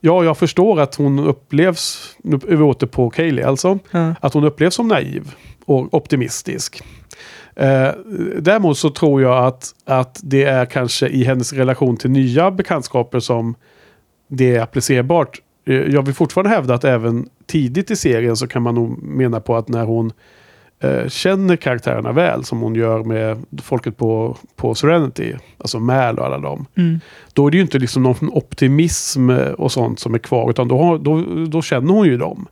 [0.00, 4.14] ja, jag förstår att hon upplevs, nu är vi åter på Kaylee alltså, Ja.
[4.20, 6.82] att hon upplevs som naiv och optimistisk.
[7.56, 7.88] Eh,
[8.38, 13.20] däremot så tror jag att, att det är kanske i hennes relation till nya bekantskaper
[13.20, 13.54] som
[14.28, 15.40] det är applicerbart.
[15.66, 19.40] Eh, Jag vill fortfarande hävda att även tidigt i serien så kan man nog mena
[19.40, 20.12] på att när hon
[20.80, 26.26] eh, känner karaktärerna väl, som hon gör med folket på, på Serenity, alltså Mal och
[26.26, 27.00] alla dem, Mm.
[27.32, 30.78] då är det ju inte liksom någon optimism och sånt som är kvar, utan då,
[30.78, 32.46] har, då, då känner hon ju dem.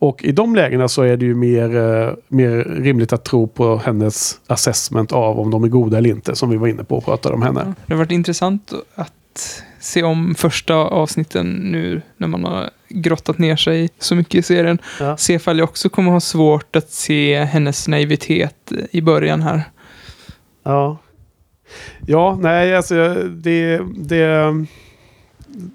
[0.00, 2.50] Och i de lägena så är det ju mer, eh, mer
[2.80, 6.56] rimligt att tro på hennes assessment av om de är goda eller inte, som vi
[6.56, 7.74] var inne på och pratade om henne.
[7.86, 13.56] Det har varit intressant att se om första avsnitten nu när man har grottat ner
[13.56, 14.78] sig så mycket i serien.
[15.00, 15.16] Ja.
[15.16, 19.62] Se ifall jag också kommer ha svårt att se hennes naivitet i början här.
[20.62, 20.98] Ja.
[22.06, 24.54] Ja, nej, alltså det, det,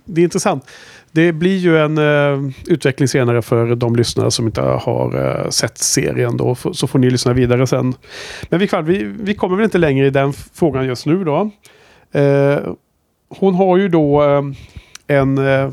[0.05, 0.69] det är intressant.
[1.11, 5.77] Det blir ju en eh, utveckling senare för de lyssnare som inte har eh, sett
[5.77, 6.37] serien.
[6.37, 7.93] Då, så får ni lyssna vidare sen.
[8.49, 11.51] Men i fall, vi, vi kommer väl inte längre i den frågan just nu då.
[12.11, 12.57] Eh,
[13.39, 14.41] hon har ju då eh,
[15.07, 15.71] en, eh,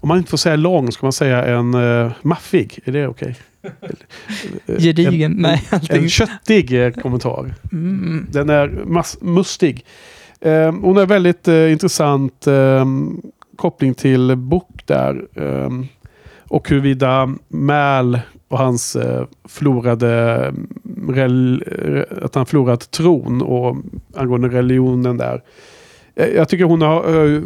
[0.00, 2.78] om man inte får säga lång, ska man säga en eh, maffig.
[2.84, 3.36] Är det okej?
[3.62, 6.08] Eh, Gedigen, en- nej, En allting.
[6.08, 7.54] köttig eh, kommentar.
[7.72, 8.26] Mm.
[8.30, 8.68] Den är
[9.20, 9.84] mustig.
[10.40, 12.84] Eh, hon är väldigt intressant eh,
[13.56, 15.24] koppling till Book där.
[16.50, 18.96] Och huruvida Mal och hans
[19.48, 20.36] förlorade
[22.22, 23.76] att han förlorat tron och
[24.16, 25.42] angående religionen där.
[26.18, 27.40] Eh, jag tycker hon har, eh,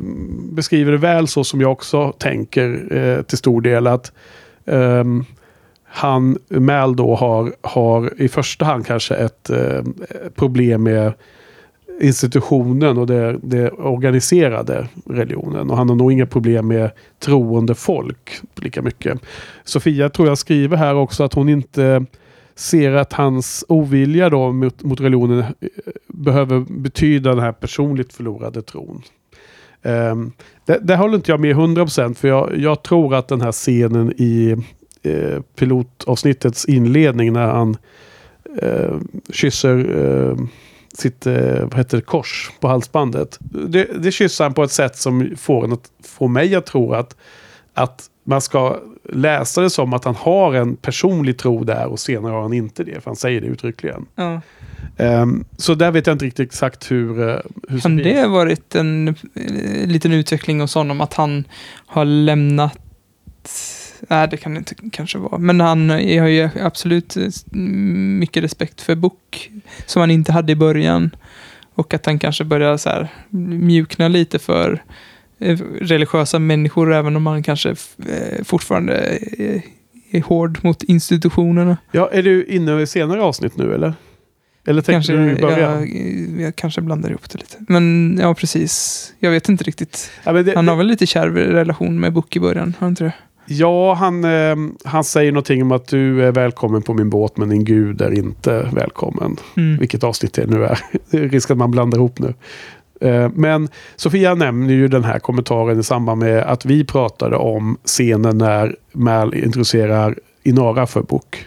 [0.52, 4.12] beskriver det väl så som jag också tänker eh, till stor del att
[4.66, 5.24] ehm,
[5.84, 9.82] han, Mal då har, har i första hand kanske ett eh,
[10.34, 11.12] problem med
[12.00, 15.70] institutionen och det, det organiserade religionen.
[15.70, 19.20] Och han har nog inga problem med troende folk lika mycket.
[19.64, 22.04] Sofia tror jag skriver här också att hon inte
[22.54, 25.46] ser att hans ovilja då mot, mot religionen eh,
[26.06, 29.02] behöver betyda den här personligt förlorade tron.
[29.82, 30.32] Um,
[30.64, 34.12] det, det håller inte jag med 100% för jag, jag tror att den här scenen
[34.16, 34.56] i
[35.02, 37.76] eh, pilotavsnittets inledning när han
[38.62, 38.98] eh,
[39.30, 40.36] kysser eh,
[40.94, 43.38] sitt eh, vad heter det, kors på halsbandet.
[43.40, 46.92] Det, det kysser han på ett sätt som får, en att, får mig att tro
[46.92, 47.16] att,
[47.74, 52.32] att man ska läsa det som att han har en personlig tro där och senare
[52.32, 53.00] har han inte det.
[53.00, 54.06] För han säger det uttryckligen.
[54.14, 54.40] Ja.
[54.96, 57.28] Ehm, så där vet jag inte riktigt exakt hur...
[57.28, 57.36] eh,
[57.68, 61.44] hur Kan det ha varit en eh, liten utveckling hos honom att han
[61.86, 62.78] har lämnat
[64.08, 65.38] Nej, det kan det inte kanske vara.
[65.38, 69.50] Men han har ju absolut eh, mycket respekt för Book
[69.86, 71.10] som han inte hade i början.
[71.74, 74.78] Och att han kanske börjar så här mjukna lite för eh,
[75.80, 78.96] religiösa människor även om han kanske eh, fortfarande
[79.38, 79.62] är,
[80.10, 81.76] är hård mot institutionerna.
[81.92, 83.94] Ja, är du inne i senare avsnitt nu eller?
[84.66, 85.88] Eller Kanske, du i början?
[86.38, 87.56] jag, jag kanske blandar ihop det lite.
[87.68, 89.14] Men ja, precis.
[89.18, 90.10] Jag vet inte riktigt.
[90.24, 93.04] Ja, det, Han har väl lite kärv relation med Book i början, har han inte
[93.04, 93.12] det?
[93.46, 97.48] Ja, han, eh, han säger någonting om att du är välkommen på min båt men
[97.48, 99.36] din gud är inte välkommen.
[99.56, 99.78] Mm.
[99.78, 100.78] Vilket avsnitt det nu är.
[101.10, 102.34] Det är risk att man blandar ihop nu.
[103.02, 107.76] Eh, men Sofia nämner ju den här kommentaren i samband med att vi pratade om
[107.84, 111.46] scenen när Mal introducerar Inara för Book.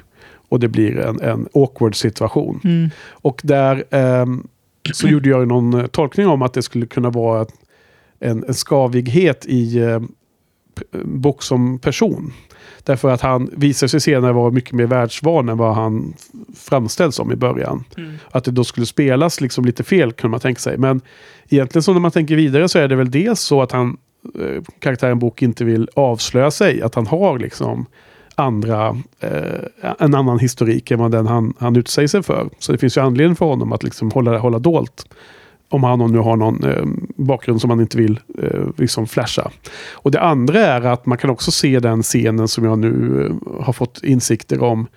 [0.49, 2.61] Och det blir en, en awkward situation.
[2.63, 2.89] Mm.
[3.09, 4.47] Och där ehm,
[4.93, 7.45] så gjorde jag någon eh, tolkning om att det skulle kunna vara
[8.19, 10.01] en, en skavighet i eh,
[11.03, 12.33] Bock som person.
[12.83, 16.13] Därför att han visar sig senare vara mycket mer världsvan än vad han
[16.55, 17.83] framställs som i början.
[17.97, 18.13] Mm.
[18.31, 20.77] Att det då skulle spelas liksom lite fel kunde man tänka sig.
[20.77, 21.01] Men
[21.49, 23.97] egentligen så när man tänker vidare så är det väl dels så att han,
[24.39, 26.81] eh, karaktären Book inte vill avslöja sig.
[26.81, 27.85] Att han har liksom
[28.35, 32.49] andra, eh, en annan historik än vad den han, han utsäger sig för.
[32.59, 35.05] Så det finns ju anledning för honom att liksom hålla, hålla dolt.
[35.69, 39.51] Om han nu har någon eh, bakgrund som han inte vill eh, liksom flasha.
[39.93, 43.63] Och det andra är att man kan också se den scenen som jag nu eh,
[43.63, 44.87] har fått insikter om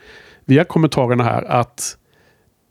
[0.44, 1.44] via kommentarerna här.
[1.44, 1.96] Att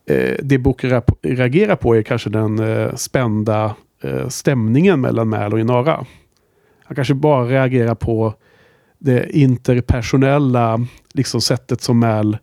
[0.09, 0.83] eh, det Book
[1.21, 6.05] reagerar på är kanske den eh, spända eh, stämningen mellan Mal och Inara.
[6.83, 8.33] Han kanske bara reagerar på
[8.99, 12.37] det interpersonella liksom sättet som Mal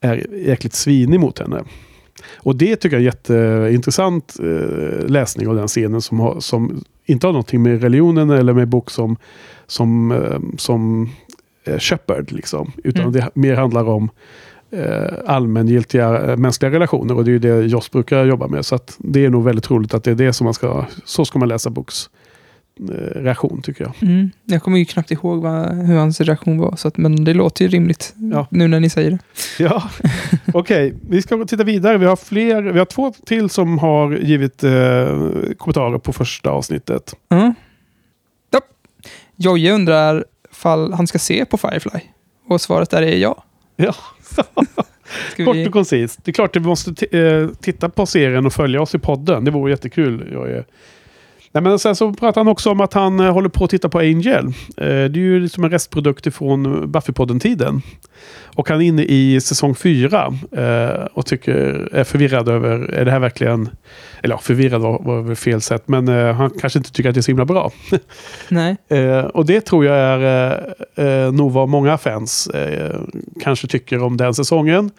[0.00, 1.64] är jäkligt svinig mot henne.
[2.36, 7.26] Och det tycker jag är jätteintressant eh, läsning av den scenen som, har, som inte
[7.26, 9.16] har någonting med religionen eller med bok som,
[9.66, 11.10] som, eh, som
[11.64, 12.32] eh, Shepard.
[12.32, 13.12] Liksom, utan Mm.
[13.12, 14.10] det mer handlar om
[14.70, 17.14] eh, allmängiltiga eh, mänskliga relationer.
[17.14, 18.66] Och det är ju det Joss brukar jobba med.
[18.66, 21.38] Så det är nog väldigt roligt att det är det som man ska, så ska
[21.38, 22.27] man läsa boks eh,
[23.14, 23.92] reaktion tycker jag.
[24.02, 24.30] Mm.
[24.44, 27.64] Jag kommer ju knappt ihåg vad, hur hans reaktion var, så att, men det låter
[27.64, 28.46] ju rimligt Ja.
[28.50, 29.18] nu när ni säger det.
[29.64, 29.90] Ja,
[30.54, 30.94] okej.
[31.08, 31.98] Vi ska titta vidare.
[31.98, 32.62] Vi har fler.
[32.62, 34.72] Vi har två till som har givit eh,
[35.56, 37.14] kommentarer på första avsnittet.
[37.28, 37.54] Mm.
[38.50, 38.60] Ja.
[39.36, 42.00] Jojje undrar fall han ska se på Firefly.
[42.48, 43.44] Och svaret där är ja.
[43.76, 43.94] Ja.
[45.44, 46.20] Kort och koncist.
[46.24, 49.44] Det är klart att vi måste eh, titta på serien och följa oss i podden.
[49.44, 50.22] Det vore jättekul.
[50.22, 50.64] Är...
[51.58, 53.88] Nej, men sen så pratar han också om att han eh, håller på att titta
[53.88, 54.46] på Angel.
[54.46, 57.82] Eh, det är ju liksom en restprodukt ifrån Buffypodden-tiden.
[58.54, 63.10] Och han är inne i säsong fyra eh, och tycker, är förvirrad över, är det
[63.10, 63.68] här verkligen...
[64.22, 67.20] Eller ja, förvirrad var, var väl fel sätt, men han kanske inte tycker att det
[67.20, 67.70] är så himla bra.
[68.48, 68.76] Nej.
[69.34, 72.50] Och det tror jag är eh, nog vad många fans
[73.42, 74.90] kanske tycker om den säsongen.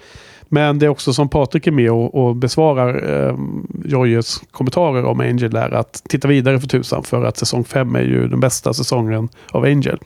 [0.49, 3.37] Men det är också som Patrik är med och, och besvarar eh,
[3.85, 8.01] Jojjes kommentarer om Angel där att titta vidare för tusan för att säsong 5 är
[8.01, 9.99] ju den bästa säsongen av Angel.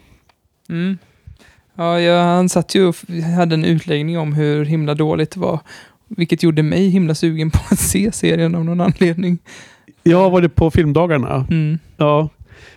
[0.69, 0.97] Mm.
[1.75, 2.95] Ja, ja, han satt ju och
[3.37, 5.59] hade en utläggning om hur himla dåligt det var.
[6.07, 9.37] Vilket gjorde mig himla sugen på att se serien av någon anledning.
[10.03, 11.45] Ja, var det på filmdagarna?
[11.49, 11.79] Mm.
[11.97, 12.29] Ja,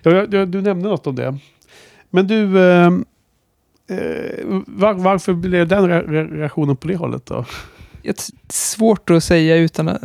[0.02, 1.38] ja jag- jag- du nämnde något om det.
[2.10, 2.90] Men du, eh,
[4.66, 7.44] var, varför blev den re- re- reaktionen på det hållet då?
[8.02, 10.02] Ett, svårt att säga utan att...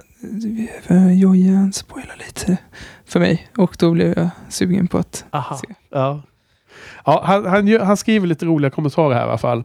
[1.17, 2.58] Jojje, han spoilar lite
[3.06, 3.50] för mig.
[3.58, 5.58] Och då blev jag sugen på att Aha.
[5.58, 5.74] se.
[5.89, 6.22] Ja.
[7.06, 9.63] Ja, han, han, han skriver lite roliga kommentarer här i alla fall.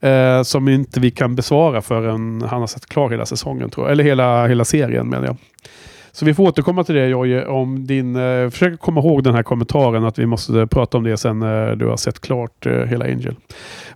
[0.00, 3.70] Eh, som inte vi kan besvara förrän han har sett klar hela säsongen.
[3.70, 3.92] Tror jag.
[3.92, 5.36] Eller hela, hela serien menar jag.
[6.16, 7.46] Så vi får återkomma till det Jojje.
[7.46, 10.04] Om din, eh, försök komma ihåg den här kommentaren.
[10.04, 13.36] Att vi måste prata om det sen när du har sett klart eh, hela Angel.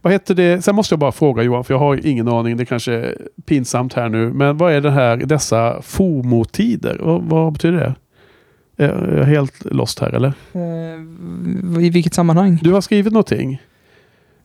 [0.03, 0.63] Vad heter det?
[0.65, 2.57] Sen måste jag bara fråga Johan, för jag har ingen aning.
[2.57, 4.33] Det kanske är pinsamt här nu.
[4.33, 6.99] Men vad är det här, dessa FOMO-tider?
[7.01, 7.95] Vad, vad betyder det?
[8.85, 10.33] Är jag helt lost här eller?
[10.53, 12.59] Eh, I vilket sammanhang?
[12.63, 13.61] Du har skrivit någonting?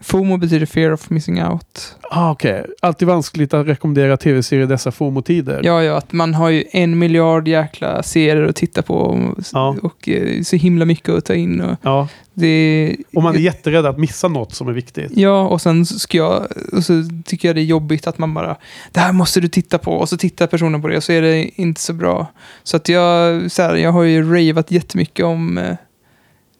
[0.05, 1.95] FOMO betyder fear of missing out.
[2.11, 5.61] Ah, Okej, alltid vanskligt att rekommendera tv-serier i dessa FOMO-tider.
[5.63, 9.75] Ja, ja, att man har ju en miljard jäkla serier att titta på och, Ja.
[9.83, 11.61] och eh, så himla mycket att ta in.
[11.61, 15.11] Och Ja, det, och man är jätterädd att missa något som är viktigt.
[15.15, 18.55] Ja, och sen ska jag, och så tycker jag det är jobbigt att man bara,
[18.91, 21.21] det här måste du titta på, och så tittar personen på det och så är
[21.21, 22.27] det inte så bra.
[22.63, 25.75] Så att jag, så här, jag har ju ravat jättemycket om eh,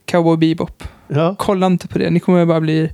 [0.06, 0.84] Cowboy Bebop.
[1.08, 2.92] Ja, Kolla inte på det, ni kommer bara bli,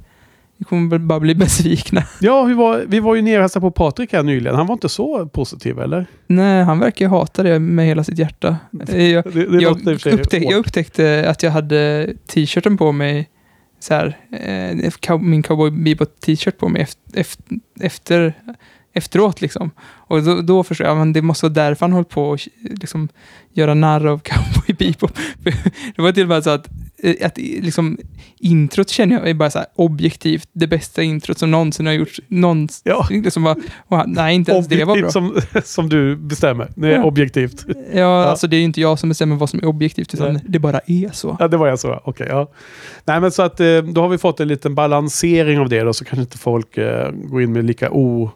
[0.61, 2.03] ni kommer bara bli besvikna.
[2.19, 4.55] ja vi, var, vi var ju nere och hälsade på Patrik här nyligen.
[4.55, 6.05] Han var inte så positiv eller?
[6.27, 8.57] Nej, han verkar ju hata det med hela sitt hjärta.
[8.89, 13.29] Eh, Jag, Det, det jag, upptäck, jag upptäckte att jag hade t-shirten på mig,
[13.79, 17.25] så här, eh, min Cowboy Bebop t-shirt på mig efter,
[17.81, 18.33] efter,
[18.93, 19.71] efteråt liksom.
[19.81, 23.07] Och då, då förstod jag, men det måste vara därför han höll på att liksom,
[23.53, 25.17] göra narr av Cowboy Bebop.
[25.95, 26.67] Det var till och med så att,
[27.23, 27.97] att liksom,
[28.39, 32.19] introt känner jag är bara så här objektivt det bästa introt som någonsin har gjorts.
[32.27, 33.07] Någonsin, Ja.
[33.09, 33.55] liksom bara,
[33.89, 35.09] han- nej, inte ens det var bra.
[35.11, 36.71] Som, som du bestämmer.
[36.75, 37.03] Det är Ja.
[37.03, 37.65] objektivt.
[37.93, 40.41] Ja, alltså det är inte jag som bestämmer vad som är objektivt, utan Nej.
[40.47, 41.37] det bara är så.
[41.39, 42.01] Ja, det var jag så.
[42.03, 42.51] Okej, ja.
[43.05, 45.93] Nej, men så att eh, då har vi fått en liten balansering av det då,
[45.93, 48.31] så kanske inte folk eh, går in med lika o,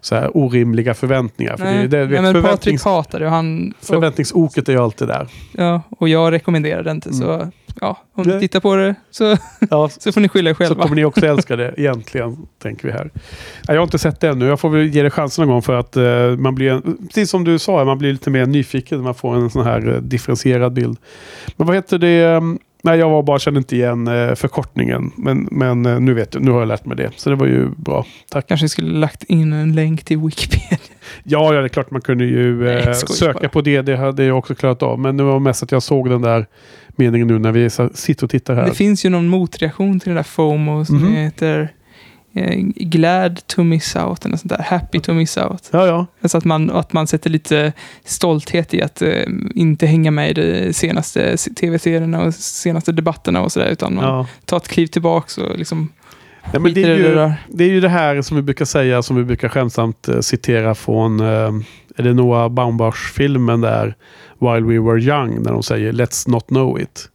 [0.00, 1.56] så här, orimliga förväntningar.
[1.56, 3.74] För det, är- det, Nej, vet, men Patrik förväntnings, hatar det och han...
[3.80, 5.28] Och, förväntningsoket är ju alltid där.
[5.52, 9.36] ja, och jag rekommenderar det inte, så ja, om ni tittar på det så,
[9.70, 10.82] Ja, så får ni skylla er så själva.
[10.82, 13.10] kommer ni också älska det egentligen, tänker vi här.
[13.68, 14.46] Ja, jag har inte sett det ännu.
[14.46, 17.44] Jag får väl ge det chansen någon gång för att eh, man blir, precis som
[17.44, 20.72] du sa, man blir lite mer nyfiken när man får en sån här eh, differentierad
[20.72, 20.98] bild.
[21.56, 22.24] Men vad heter det?
[22.24, 25.12] mm, Nej, jag var bara kände inte igen eh, förkortningen.
[25.16, 27.10] Men, men nu vet jag, nu har jag lärt mig det.
[27.16, 28.06] Så det var ju bra.
[28.30, 28.46] Tack.
[28.48, 30.78] Kanske skulle lagt in en länk till Wikipedia.
[31.22, 33.48] Ja, ja det är klart man kunde ju Nej, söka bara.
[33.48, 33.82] på det.
[33.82, 34.98] Det hade jag också klarat av.
[34.98, 36.46] Men det var mest att jag såg den där
[36.98, 38.64] meningen nu när vi sitter och tittar här.
[38.64, 41.12] Det finns ju någon motreaktion till det där FOMO som Mhm.
[41.12, 41.72] heter
[42.34, 44.62] eh, Glad to miss out, eller sånt där.
[44.62, 45.68] Happy to miss out.
[45.72, 46.06] Ja, ja.
[46.20, 47.72] Alltså att man, att man sätter lite
[48.04, 49.22] stolthet i att eh,
[49.54, 54.26] inte hänga med i de senaste tv-serierna och senaste debatterna och sådär, utan man ja.
[54.44, 55.88] tar ett kliv tillbaka och liksom
[56.52, 59.16] Ja, men det, är ju, det är ju det här som vi brukar säga, som
[59.16, 61.52] vi brukar skämtsamt eh, citera från eh,
[61.96, 63.94] är det Noah Baumbach-filmen där
[64.38, 67.10] While We Were Young, när de säger Let's Not Know It.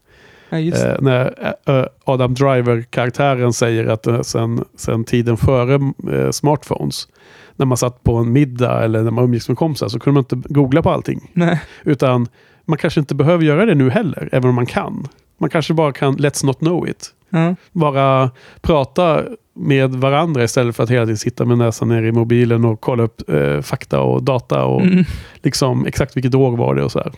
[0.50, 0.58] Ja.
[0.58, 7.08] Eh, när eh, Adam Driver-karaktären säger att eh, sen, sen tiden före eh, smartphones,
[7.56, 10.38] när man satt på en middag eller när man umgicks med kompisar så kunde man
[10.38, 11.32] inte googla på allting.
[11.34, 11.62] Nej.
[11.84, 12.28] Utan
[12.66, 15.08] man kanske inte behöver göra det nu heller, även om man kan.
[15.38, 17.10] Man kanske bara kan Let's Not Know It.
[17.30, 17.56] Ja.
[17.72, 18.32] Bara
[18.62, 22.82] prata med varandra istället för att hela tiden sitta med näsan ner i mobilen och
[22.82, 25.04] kolla upp eh, fakta och data och Mm.
[25.36, 27.12] liksom exakt vilket år var det och så här.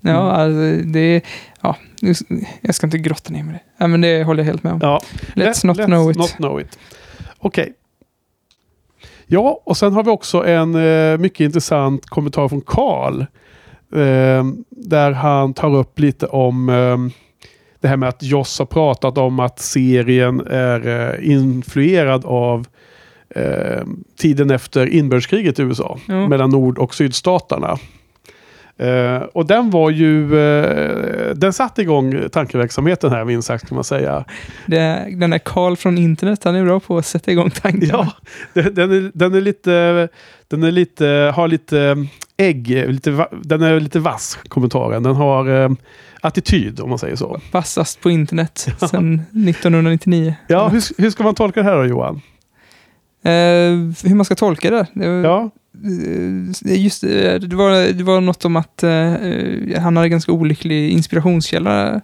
[0.00, 0.24] Ja, Mm.
[0.56, 1.22] alltså, det
[1.62, 1.76] ja,
[2.60, 3.60] jag ska inte grotta ner med det.
[3.78, 4.78] Ja, men det håller jag helt med om.
[4.82, 5.00] Ja,
[5.34, 6.16] Let's not know it.
[6.16, 6.78] Not know it.
[7.38, 7.72] Okej.
[9.26, 13.20] Ja, och sen har vi också en eh, mycket intressant kommentar från Karl.
[13.94, 16.96] Eh, där han tar upp lite om eh,
[17.80, 22.66] det här med att Joss har pratat om att serien är eh, influerad av
[23.30, 23.82] eh,
[24.18, 25.98] tiden efter inbördeskriget i USA.
[26.06, 26.28] Ja.
[26.28, 27.78] Mellan nord och sydstaterna.
[28.78, 33.84] Eh, och den var ju, eh, den satte igång tankeverksamheten här minst sagt kan man
[33.84, 34.24] säga.
[34.66, 37.86] Det, den där Karl från internet, han är bra på att sätta igång tankar.
[37.86, 38.12] Ja,
[38.52, 40.08] den den är, den är lite,
[40.48, 42.06] den är lite, har lite
[42.36, 45.02] ägg, lite, den är lite vass kommentaren.
[45.02, 45.70] Den har eh,
[46.20, 47.40] attityd om man säger så.
[47.52, 50.34] Vassast på internet sedan 1999.
[50.48, 52.20] Ja, hur, hur ska man tolka det här då Johan?
[53.22, 53.30] Eh,
[54.08, 54.86] hur man ska tolka det?
[54.94, 55.50] det var- Ja,
[56.66, 59.12] eh, Just det, det var, det var något om att eh,
[59.80, 62.00] han hade ganska olycklig inspirationskälla,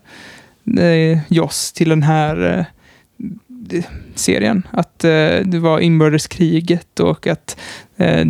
[0.79, 4.67] eh, Joss, till den här eh, serien.
[4.71, 7.57] Att eh, det var inbördeskriget och att
[7.97, 8.25] eh,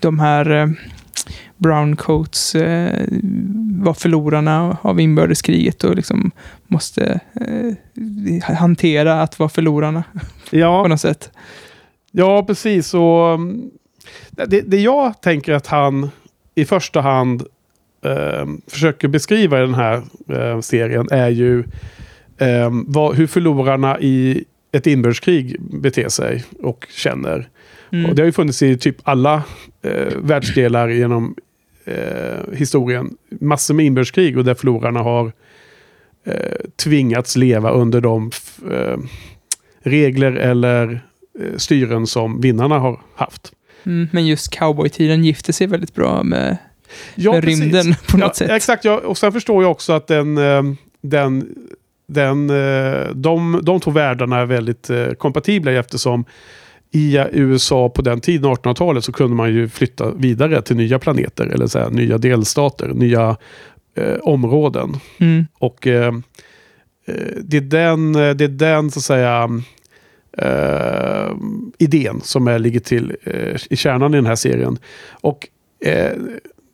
[0.00, 0.68] de här eh,
[1.56, 3.06] browncoats eh,
[3.80, 6.30] var förlorarna av inbördeskriget och liksom
[6.66, 10.04] måste eh, hantera att vara förlorarna
[10.50, 11.30] på ja, något sätt.
[12.10, 12.94] ja precis.
[12.94, 13.38] Och,
[14.30, 16.10] det, det jag tänker att han
[16.54, 17.42] i första hand
[18.04, 20.02] eh, försöker beskriva i den här
[20.60, 21.64] serien är ju
[22.86, 27.48] vad, hur förlorarna i ett inbördeskrig beter sig och känner.
[27.92, 28.10] Mm.
[28.10, 29.42] Och det har ju funnits i typ alla
[29.82, 31.34] eh, världsdelar genom
[31.84, 33.16] eh, historien.
[33.40, 35.32] Massor med inbördeskrig och där förlorarna har
[36.24, 36.34] eh,
[36.76, 38.30] tvingats leva under de
[38.70, 38.96] eh,
[39.82, 41.00] regler eller
[41.40, 43.52] eh, styren som vinnarna har haft.
[43.86, 46.56] Mm, men just cowboytiden gifter sig väldigt bra med,
[47.14, 48.50] Ja, med rymden på något ja, sätt.
[48.50, 48.98] Exakt, ja.
[48.98, 50.62] och sen förstår jag också att den, eh,
[51.00, 51.54] den,
[52.08, 56.24] den, eh, de, de två världarna är väldigt eh, kompatibla eftersom
[56.92, 61.46] i USA på den tiden, 1800-talet, så kunde man ju flytta vidare till nya planeter
[61.46, 63.36] eller så här, nya delstater, nya
[63.96, 64.96] eh, områden.
[65.18, 65.46] Mm.
[65.58, 66.14] Och eh,
[67.06, 69.50] eh, det, är den, eh, det är den så att säga
[70.38, 71.36] eh,
[71.78, 74.78] idén som är, ligger till eh, i kärnan i den här serien.
[75.10, 75.48] Och
[75.84, 76.12] eh,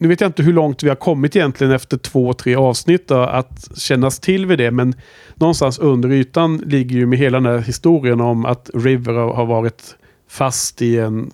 [0.02, 3.18] nu vet jag inte hur långt vi har kommit egentligen efter två, tre avsnitt då,
[3.18, 4.70] att kännas till vid det.
[4.70, 4.94] Men
[5.34, 9.96] någonstans under ytan ligger ju med hela den här historien om att River har varit
[10.28, 11.30] fast i en,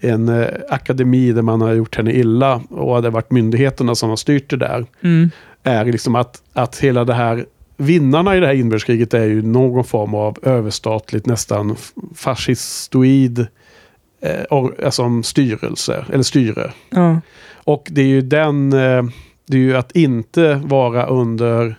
[0.00, 2.54] en eh, akademi där man har gjort henne illa.
[2.70, 5.30] Och det har varit myndigheterna som har styrt det där Mm.
[5.62, 9.84] är liksom att, att hela det här vinnarna i det här inbördeskriget är ju någon
[9.84, 11.76] form av överstatligt, nästan
[12.14, 13.46] fascistoid
[14.20, 16.72] eh, or, alltså styrelse, eller styre.
[16.90, 17.20] Ja.
[17.66, 19.04] Och det är ju den, eh,
[19.46, 21.78] det är ju att inte vara under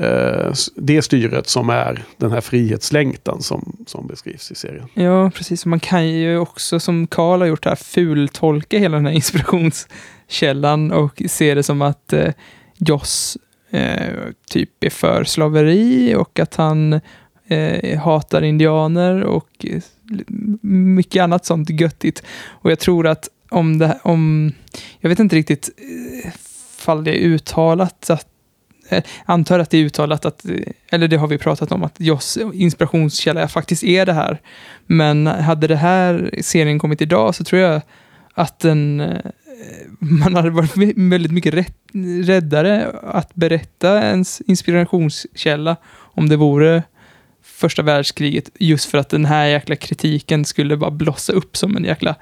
[0.00, 4.88] eh, det styret som är den här frihetslängtan som, som beskrivs i serien.
[4.94, 5.66] ja, precis.
[5.66, 11.22] Man kan ju också, som Karl har gjort här, fultolka hela den här inspirationskällan och
[11.28, 12.32] se det som att eh,
[12.78, 13.38] Joss
[13.70, 14.14] eh,
[14.50, 17.00] typ är för slaveri och att han
[17.46, 19.82] eh, hatar indianer och eh,
[20.70, 22.22] mycket annat sånt göttigt.
[22.48, 24.52] Och jag tror att om det om,
[25.00, 25.70] jag vet inte riktigt
[26.24, 26.32] eh,
[26.84, 28.26] fall det är uttalat att
[28.88, 30.44] eh, antar att det är uttalat att,
[30.90, 34.40] eller det har vi pratat om, att Joss inspirationskälla faktiskt är det här.
[34.86, 37.82] Men hade det här serien kommit idag så tror jag
[38.34, 39.20] att den, eh,
[39.98, 41.76] man hade varit väldigt mycket rätt,
[42.24, 46.82] räddare att berätta ens inspirationskälla om det vore
[47.42, 51.84] första världskriget just för att den här jäkla kritiken skulle bara blossa upp som en
[51.84, 52.16] jäkla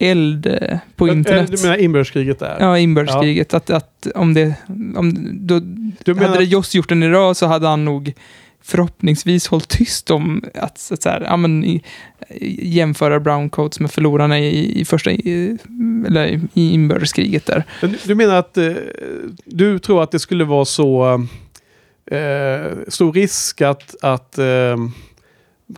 [0.00, 1.50] eld eh, på internet.
[1.50, 2.56] Du menar inbördeskriget där?
[2.60, 3.54] Ja, inbördeskriget.
[3.54, 4.54] Att, att om det...
[4.96, 5.60] Om, då,
[6.04, 8.12] Du menar- Hade det Joss gjort den idag så hade han nog
[8.62, 11.82] förhoppningsvis hållit tyst om att, så att så här, ja, men, i,
[12.62, 15.56] jämföra browncoats med förlorarna i, i första i,
[16.06, 17.64] eller i inbördeskriget där.
[17.80, 18.72] Du- Du menar att eh,
[19.44, 21.14] du tror att det skulle vara så
[22.10, 24.76] eh, stor risk att, att, eh,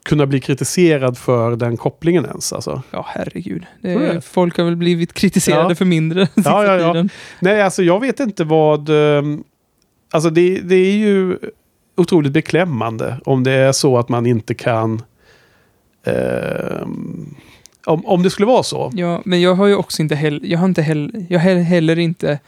[0.02, 2.52] kunna bli kritiserad för den kopplingen ens.
[2.52, 2.82] Alltså.
[2.90, 3.66] Ja, herregud.
[3.82, 4.24] Det?
[4.24, 5.74] folk har väl blivit kritiserade Ja.
[5.74, 6.92] för mindre Ja, ja, ja.
[6.92, 7.10] tiden.
[7.40, 8.88] Nej, alltså jag vet inte vad...
[8.88, 9.44] ehm,
[10.12, 11.38] Alltså det, det är ju
[11.96, 15.02] otroligt beklämmande om det är så att man inte kan...
[16.04, 17.34] ehm,
[17.86, 18.90] om, om det skulle vara så.
[18.94, 21.98] Ja, men jag har ju också inte heller, jag har inte heller, jag har heller
[21.98, 22.38] inte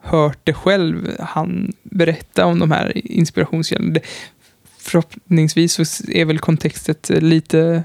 [0.00, 4.00] hört det själv, han berätta om de här inspirationskällorna.
[4.82, 7.82] Förhoppningsvis så är väl kontextet lite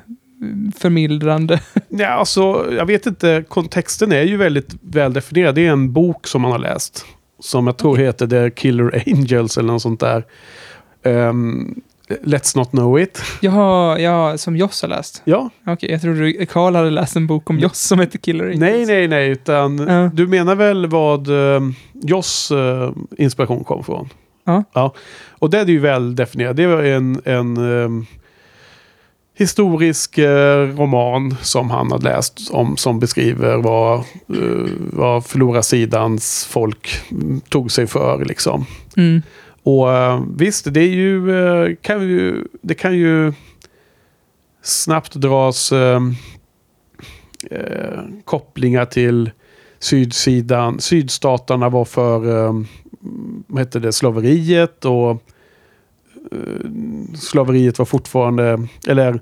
[0.78, 1.60] förmildrande.
[1.90, 5.56] Ja, alltså, jag vet inte, kontexten är ju väldigt väl definierad.
[5.56, 7.06] Det är en bok som man har läst.
[7.40, 10.24] Som jag tror heter The Killer Angels eller något sånt där.
[11.04, 11.76] Ehm,
[12.24, 13.22] Let's Not Know It.
[13.42, 15.22] Jaha, ja, som Joss har läst.
[15.26, 18.60] Ja, Okej, jag trodde Karl hade läst en bok om Joss som heter Killer Angels.
[18.60, 19.30] nej, nej, nej.
[19.30, 20.10] Utan Ja.
[20.14, 21.62] du menar väl vad uh,
[21.94, 24.10] Joss eh, inspiration kom från?
[24.46, 24.64] Ja.
[24.74, 24.94] ja.
[25.30, 26.58] Och det är ju väl definierat.
[26.58, 28.06] Det var en, en ehm,
[29.38, 37.02] historisk eh, roman som han hade läst om som beskriver vad, uh, vad förlorarsidans folk
[37.12, 38.26] mm, tog sig för.
[38.26, 38.66] Liksom.
[38.98, 39.22] Mm.
[39.64, 43.34] Och eh, visst, det är ju, eh, kan ju, det kan ju
[44.64, 46.02] snabbt dras eh,
[47.52, 49.32] eh, kopplingar till
[49.80, 50.80] sydsidan.
[50.80, 52.54] Sydstaterna var för, eh,
[53.48, 55.10] vad hette det, slaveriet och
[56.32, 56.70] eh,
[57.16, 59.20] slaveriet var fortfarande, eller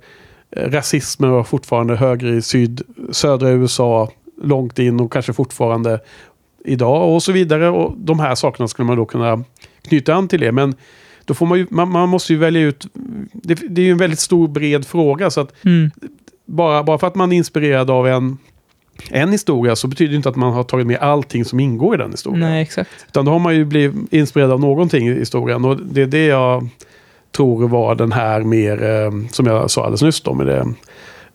[0.51, 2.81] eh, rasismen var fortfarande högre i syd,
[3.11, 4.11] södra USA
[4.41, 5.99] långt in och kanske fortfarande
[6.65, 7.69] idag och så vidare.
[7.69, 9.43] Och de här sakerna skulle man då kunna
[9.81, 10.51] knyta an till det.
[10.51, 10.75] Men
[11.25, 12.87] då får man ju, man, man måste ju välja ut,
[13.33, 15.91] det, det är ju en väldigt stor bred fråga så att Mm.
[16.45, 18.37] bara, bara för att man är inspirerad av en,
[19.09, 21.97] en historia så betyder det inte att man har tagit med allting som ingår i
[21.97, 22.39] den historien.
[22.39, 22.89] Nej, exakt.
[23.07, 25.65] Utan då har man ju blivit inspirerad av någonting i historien.
[25.65, 26.69] Och det är det jag
[27.31, 30.73] tror var den här mer, eh, som jag sa alldeles nyss då, med det,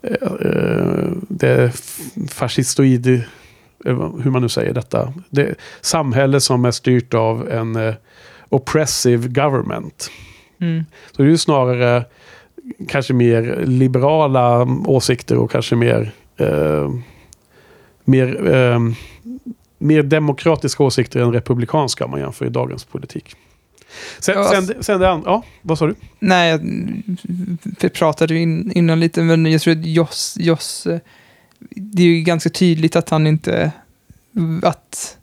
[0.02, 1.72] eh, eh, det
[2.30, 3.22] fascistoid,
[4.22, 5.12] hur man nu säger detta.
[5.30, 7.94] Det samhälle som är styrt av en eh,
[8.48, 10.10] oppressive government.
[10.60, 10.84] Mm.
[11.10, 12.04] Så det är ju snarare
[12.88, 16.90] kanske mer liberala åsikter och kanske mer, eh,
[18.08, 18.80] mer, eh,
[19.78, 23.36] mer demokratiska åsikter än republikanska om man jämför i dagens politik.
[24.18, 25.94] Sen, Ja, sen, sen det andra, ja, vad sa du?
[26.18, 26.58] Nej,
[27.80, 30.86] vi pratade ju in, innan lite, men jag tror att Joss, Joss,
[31.70, 33.72] det är ju ganska tydligt att han inte,
[34.62, 35.18] att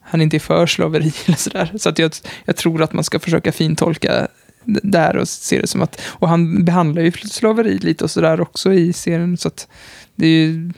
[0.00, 1.72] han inte är för slaveri eller sådär.
[1.78, 2.12] Så att jag,
[2.44, 4.28] jag tror att man ska försöka fintolka
[4.64, 8.40] det där och se det som att, och han behandlar ju slaveri lite och sådär
[8.40, 9.68] också i serien, så att
[10.14, 10.72] det är ju,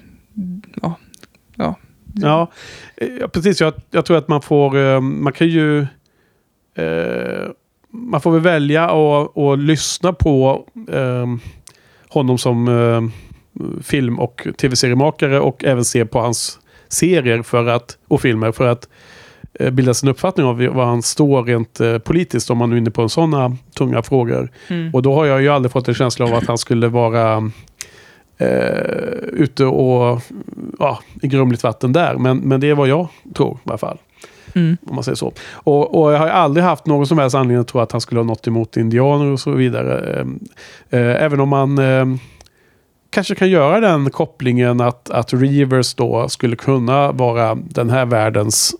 [0.82, 0.94] ja,
[2.14, 2.50] ja.
[2.96, 3.61] Eh, precis.
[3.61, 5.80] Jag, jag tror att man får, eh, man kan ju,
[6.74, 7.48] eh,
[7.90, 11.26] man får väl välja och, och lyssna på eh,
[12.08, 13.02] honom som eh,
[13.82, 16.58] film och tv-seriemakare och även se på hans
[16.88, 18.88] serier för att, och filmer för att
[19.72, 23.08] bilda sin uppfattning av vad han står rent politiskt om man nu är inne på
[23.08, 24.50] sådana tunga frågor.
[24.68, 24.94] Mm.
[24.94, 27.50] Och då har jag ju aldrig fått en känsla av att han skulle vara
[28.41, 28.49] eh,
[29.32, 30.22] ute och
[30.78, 32.14] ja, i grumligt vatten där.
[32.14, 33.99] Men, men det är vad jag tror i alla fall.
[34.55, 34.76] Mm.
[34.86, 35.32] Om man säger så.
[35.53, 38.18] Och, och jag har aldrig haft någon som helst anledning att tro att han skulle
[38.18, 40.20] ha något emot indianer och så vidare.
[40.20, 42.07] Eh, eh, även om man eh,
[43.11, 48.74] kanske kan göra den kopplingen att, att Reavers då skulle kunna vara den här världens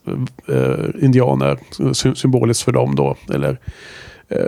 [0.49, 1.59] eh, indianer.
[1.93, 3.17] Sy symboliskt för dem då.
[3.35, 3.59] Eller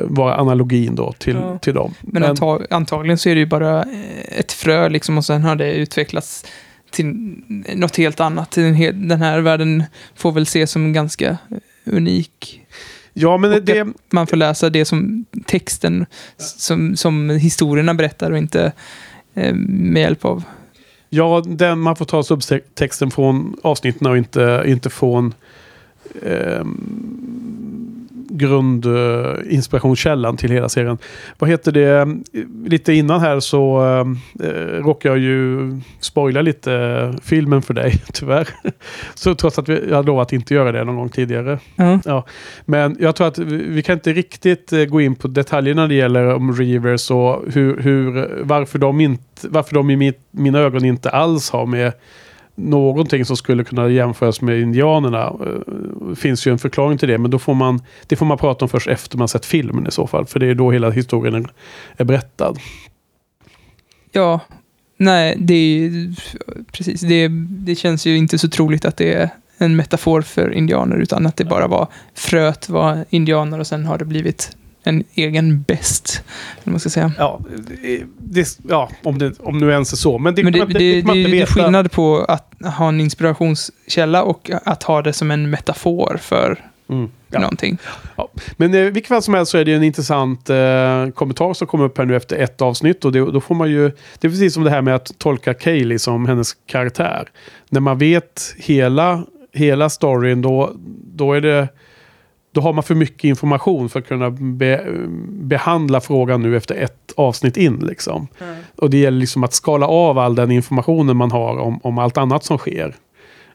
[0.03, 1.59] vara analogin då till, Ja.
[1.59, 1.95] till dem.
[2.01, 5.57] Men, antag, antagligen så är det ju bara eh, ett frö liksom och sen har
[5.57, 6.45] det utvecklats
[6.91, 7.37] till
[7.75, 8.51] något helt annat.
[8.51, 11.37] Den, här världen får väl ses som ganska eh,
[11.85, 12.61] unik.
[13.13, 16.07] ja, men och det, Man får läsa det som texten,
[16.37, 18.73] som, som historierna berättar och inte
[19.35, 20.45] eh, med hjälp av...
[21.09, 25.35] Ja, den, man får ta subtexten från avsnitten och inte, inte från
[26.23, 26.65] eh,
[28.33, 30.99] grundinspirationskällan till hela serien.
[31.39, 32.17] Vad heter det?
[32.67, 33.83] Lite innan här så
[34.41, 35.71] eh, råkar jag ju
[36.01, 38.49] spoila lite filmen för dig, tyvärr.
[39.15, 41.59] Så trots att vi jag hade lovat att inte göra det någon gång tidigare.
[42.05, 42.25] Ja.
[42.65, 45.89] Men jag tror att vi, vi kan inte riktigt eh, gå in på detaljerna när
[45.89, 50.59] det gäller om Reavers och hur, hur, varför de, inte, varför de i mitt, mina
[50.59, 51.93] ögon inte alls har med
[52.55, 55.23] någonting som skulle kunna jämföras med indianerna.
[55.25, 58.65] Eh, finns ju en förklaring till det, men då får man, det får man prata
[58.65, 60.27] om först efter man sett filmen i så fall.
[60.27, 61.47] För det är då hela historien
[61.97, 62.57] är, berättad.
[64.13, 64.41] ja,
[64.97, 66.15] nej, det är
[66.73, 67.01] precis.
[67.01, 71.27] Det, det känns ju inte så troligt att det är en metafor för indianer, utan
[71.27, 76.23] att det bara var fröet var indianer och sen har det blivit en egen bäst.
[76.63, 77.13] eller Man ska säga.
[77.19, 77.41] Ja,
[77.83, 80.19] det, det, ja om, det, om nu ens är så.
[80.19, 83.01] Men det, Men det, det, det, det det, det är skillnad på att ha en
[83.01, 86.59] inspirationskälla och att ha det som en metafor för
[86.89, 87.11] Mm.
[87.31, 87.39] Ja.
[87.41, 87.79] någonting.
[88.57, 91.85] Men i vilket fall som helst så är det en intressant eh, kommentar som kommer
[91.85, 93.05] upp här nu efter ett avsnitt.
[93.05, 93.89] Och det, då får man ju,
[94.19, 97.29] det är precis som det här med att tolka Kaylee som hennes karaktär.
[97.69, 100.73] När man vet hela, hela storyn då,
[101.05, 101.69] då är det...
[102.55, 104.87] Då har man för mycket information för att kunna be,
[105.29, 107.77] behandla frågan nu efter ett avsnitt in.
[107.77, 108.27] Liksom.
[108.77, 112.19] Och det gäller liksom att skala av all den informationen man har om, om allt
[112.19, 112.95] annat som sker.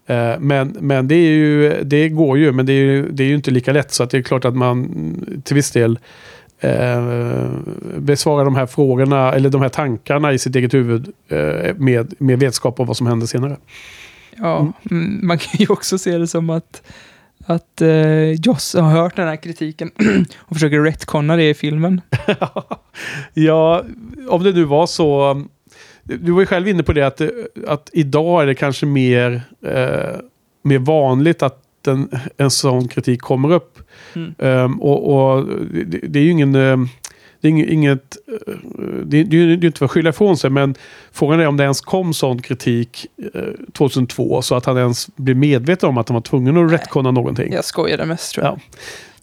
[0.05, 3.27] Eh, Men, men det, är ju, det går ju, men det är ju, det är
[3.27, 3.93] ju inte lika lätt.
[3.93, 5.99] Så att det är klart att man mm, till viss del
[6.59, 7.49] eh,
[7.97, 12.39] besvarar de här frågorna, eller de här tankarna i sitt eget huvud eh, med, med
[12.39, 13.57] vetskap om vad som händer senare.
[14.35, 16.81] Ja, mm, man kan ju också se det som att,
[17.49, 19.91] att eh, Joss har hört den här kritiken
[20.39, 22.01] och försöker retconna det i filmen.
[23.33, 23.83] ja,
[24.29, 25.41] om det nu var så.
[26.03, 27.21] Du var ju själv inne på det att,
[27.67, 30.19] att idag är det kanske mer, eh,
[30.63, 33.79] mer vanligt att en, en sån kritik kommer upp.
[34.15, 34.35] Mm.
[34.37, 35.45] Ehm, och, och
[35.85, 36.55] det, det är ju ingen...
[36.55, 36.87] ehm,
[37.41, 38.53] det är inget, eh,
[39.05, 40.75] det, det är ju inte för att skylla ifrån sig, men
[41.11, 43.41] frågan är om det ens kom sån kritik eh,
[43.73, 47.53] 2002 så att han ens blev medveten om att han var tvungen att retconna någonting.
[47.53, 48.53] Jag skojade mest tror jag.
[48.53, 48.59] Ja.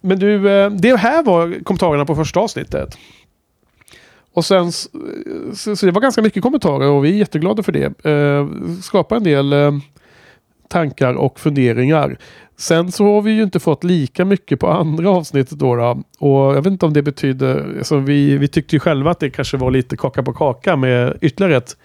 [0.01, 2.97] Men du, eh, det här var kommentarerna på första avsnittet.
[4.33, 8.05] Och sen, så, så det var ganska mycket kommentarer och vi är jätteglada för det.
[8.09, 8.47] Eh,
[8.81, 9.71] skapa en del eh,
[10.67, 12.17] tankar och funderingar.
[12.57, 15.75] Sen så har vi ju inte fått lika mycket på andra avsnittet då.
[15.75, 16.03] då.
[16.19, 19.29] Och jag vet inte om det betyder, alltså vi, vi tyckte ju själva att det
[19.29, 21.77] kanske var lite kaka på kaka med ytterligare ett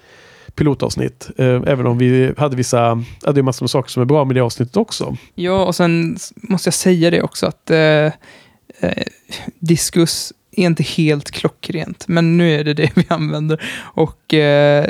[0.54, 1.30] pilotavsnitt.
[1.38, 4.24] Eh, även om vi hade vissa, ja, det är massor med saker som är bra
[4.24, 5.16] med det avsnittet också.
[5.34, 8.06] Ja, och sen måste jag säga det också att eh,
[8.80, 9.04] eh,
[9.58, 13.62] diskus är inte helt klockrent, men nu är det det vi använder.
[13.80, 14.86] Och eh,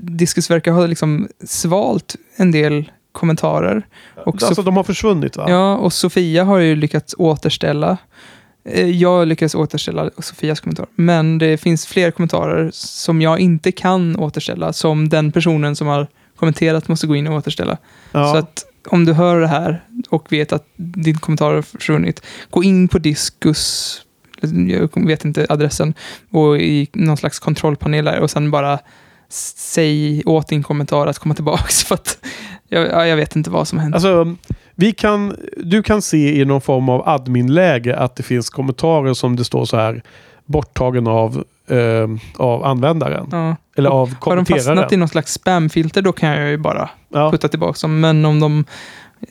[0.00, 3.86] diskus verkar ha liksom svalt en del kommentarer.
[4.26, 5.44] Och alltså de har försvunnit va?
[5.48, 7.96] Ja, och Sofia har ju lyckats återställa.
[8.64, 10.86] Eh, Jag lyckades återställa Sofias kommentar.
[10.94, 14.72] Men det finns fler kommentarer som jag inte kan återställa.
[14.72, 16.06] Som den personen som har
[16.36, 17.76] kommenterat måste gå in och återställa.
[18.12, 18.32] Ja.
[18.32, 22.64] Så att om du hör det här och vet att din kommentar har försvunnit, gå
[22.64, 23.92] in på Diskus,
[24.68, 25.94] jag vet inte adressen,
[26.30, 28.78] och i någon slags kontrollpanel där och sen bara
[29.28, 32.18] säg åt din kommentar att komma tillbaks för att
[32.70, 33.94] jag, ja, jag vet inte vad som hänt.
[33.94, 34.34] Alltså,
[34.74, 39.36] vi kan, du kan se i någon form av adminläge att det finns kommentarer som
[39.36, 40.02] det står så här
[40.46, 43.28] borttagen av, eh, av användaren.
[43.32, 43.56] ja.
[43.76, 44.64] Eller av Har de kommenteraren.
[44.76, 47.30] fastnat i någon slags spamfilter då kan jag ju bara ja.
[47.30, 48.00] putta tillbaka dem.
[48.00, 48.64] Men om, de,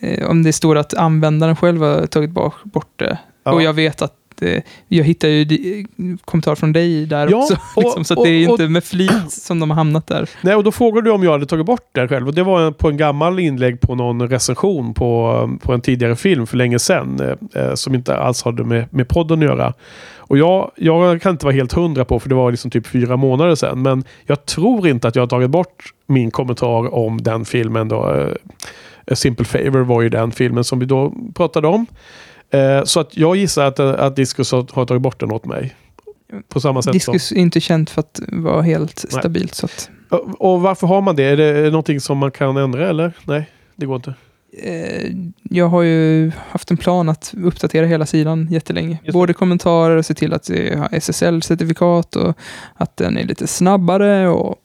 [0.00, 2.30] eh, om det står att användaren själv har tagit
[2.64, 3.52] bort det Ja.
[3.52, 4.12] och jag vet att
[4.42, 5.86] eh, jag hittar ju
[6.24, 7.56] kommentarer från dig där Ja, också.
[7.76, 10.28] och- liksom, så och- det är och- inte med flit som de har hamnat där.
[10.42, 12.28] Nej, och då frågade du om jag hade tagit bort det själv.
[12.28, 16.46] Och det var på en gammal inlägg på någon recension på, på en tidigare film
[16.46, 17.20] för länge sedan.
[17.54, 19.72] Eh, eh, som inte alls hade med, med podden att göra.
[20.16, 23.16] Och jag, jag kan inte vara helt hundra på, för det var liksom typ fyra
[23.16, 23.82] månader sedan.
[23.82, 27.88] Men jag tror inte att jag har tagit bort min kommentar om den filmen.
[27.88, 28.14] Då.
[28.14, 28.28] Eh,
[29.12, 31.86] A Simple Favor var ju den filmen som vi då pratade om.
[32.50, 35.74] Eh, så att jag gissar att, att Discus har, har tagit bort den åt mig.
[36.48, 37.12] På samma sätt som...
[37.12, 39.20] Diskus är inte känt för att vara helt Nej.
[39.20, 39.54] stabilt.
[39.54, 41.24] Så att, Och- Och varför har man det?
[41.24, 43.12] Är det någonting som man kan ändra eller?
[43.24, 44.14] Nej, det går inte.
[44.62, 48.98] eh, jag har ju haft en plan att uppdatera hela sidan jättelänge.
[49.12, 52.36] Både kommentarer och se till att det har SSL-certifikat och
[52.74, 54.56] att den är lite snabbare och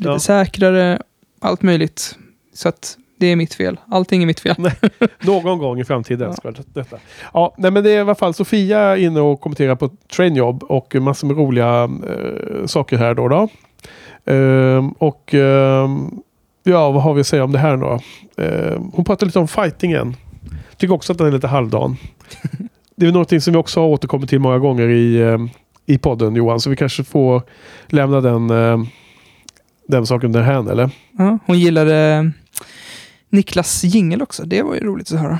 [0.00, 0.18] lite Ja.
[0.18, 1.02] säkrare.
[1.40, 2.18] Allt möjligt.
[2.54, 3.80] Så att det är mitt fel.
[3.90, 4.54] Allting är mitt fel.
[5.20, 6.32] Någon gång i framtiden Ja.
[6.36, 6.96] ska det- detta.
[7.32, 10.94] Ja, nej, men det är i alla fall Sofia inne och kommenterar på Trainjob och
[10.94, 13.28] massor med roliga eh, saker här då.
[13.28, 13.48] då.
[14.32, 16.10] Ehm, och ehm,
[16.64, 17.98] ja, vad har vi att säga om det här då?
[18.42, 20.16] Ehm, hon pratar lite om fightingen.
[20.76, 21.96] Tycker också att den är lite halvdan.
[22.96, 25.48] det är någonting som vi också har återkommit till många gånger i, ehm,
[25.86, 27.42] i podden Johan, så vi kanske får
[27.86, 28.86] lämna den, ehm,
[29.88, 30.90] den saken därhän eller?
[31.18, 32.30] Ja, hon gillade
[33.34, 34.44] Niklas jingel också.
[34.44, 35.38] Det var ju roligt att höra.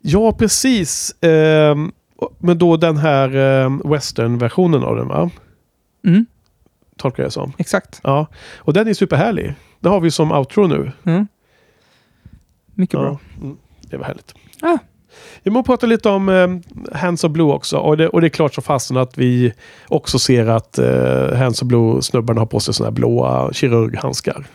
[0.00, 1.14] Ja, precis.
[1.20, 1.92] Ehm,
[2.38, 5.30] men då den här ehm, western-versionen av den va?
[6.06, 6.26] Mm,
[6.96, 7.52] Tolkar jag det som.
[7.58, 8.00] exakt.
[8.04, 8.26] Ja.
[8.56, 9.54] Och den är superhärlig.
[9.80, 10.92] Det har vi som outro nu.
[11.04, 11.26] Mm.
[12.74, 13.18] Mycket bra.
[13.34, 13.42] Ja.
[13.44, 13.56] Mm.
[13.80, 14.34] Det var härligt.
[14.60, 14.78] Ja.
[15.42, 16.62] Jag må prata lite om ehm,
[16.92, 17.76] Hands of Blue också.
[17.78, 19.52] Och det, och det är klart så fastän att vi
[19.88, 24.46] också ser att uh, Hands of Blue-snubbarna har på sig sådana här blåa kirurghandskar.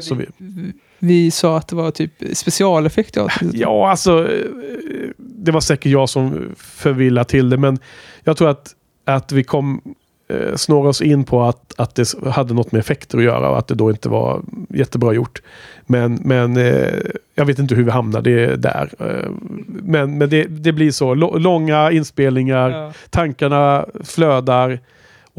[0.00, 3.16] Så vi- Vi, vi sa att det var typ specialeffekt.
[3.16, 3.28] Ja.
[3.52, 4.32] Ja, alltså.
[4.32, 4.44] eh,
[5.18, 7.78] det var säkert jag som förvillade till det, men
[8.24, 8.74] jag tror att,
[9.04, 9.80] att vi kom
[10.28, 13.58] eh, snåra oss in på att, att det hade något med effekter att göra och
[13.58, 15.42] att det då inte var jättebra gjort.
[15.86, 16.88] Men, men eh,
[17.34, 18.90] jag vet inte hur vi hamnade där.
[18.98, 19.30] Eh,
[19.66, 21.14] men men det, det blir så.
[21.14, 22.92] Långa inspelningar, Ja.
[23.10, 24.78] tankarna flödar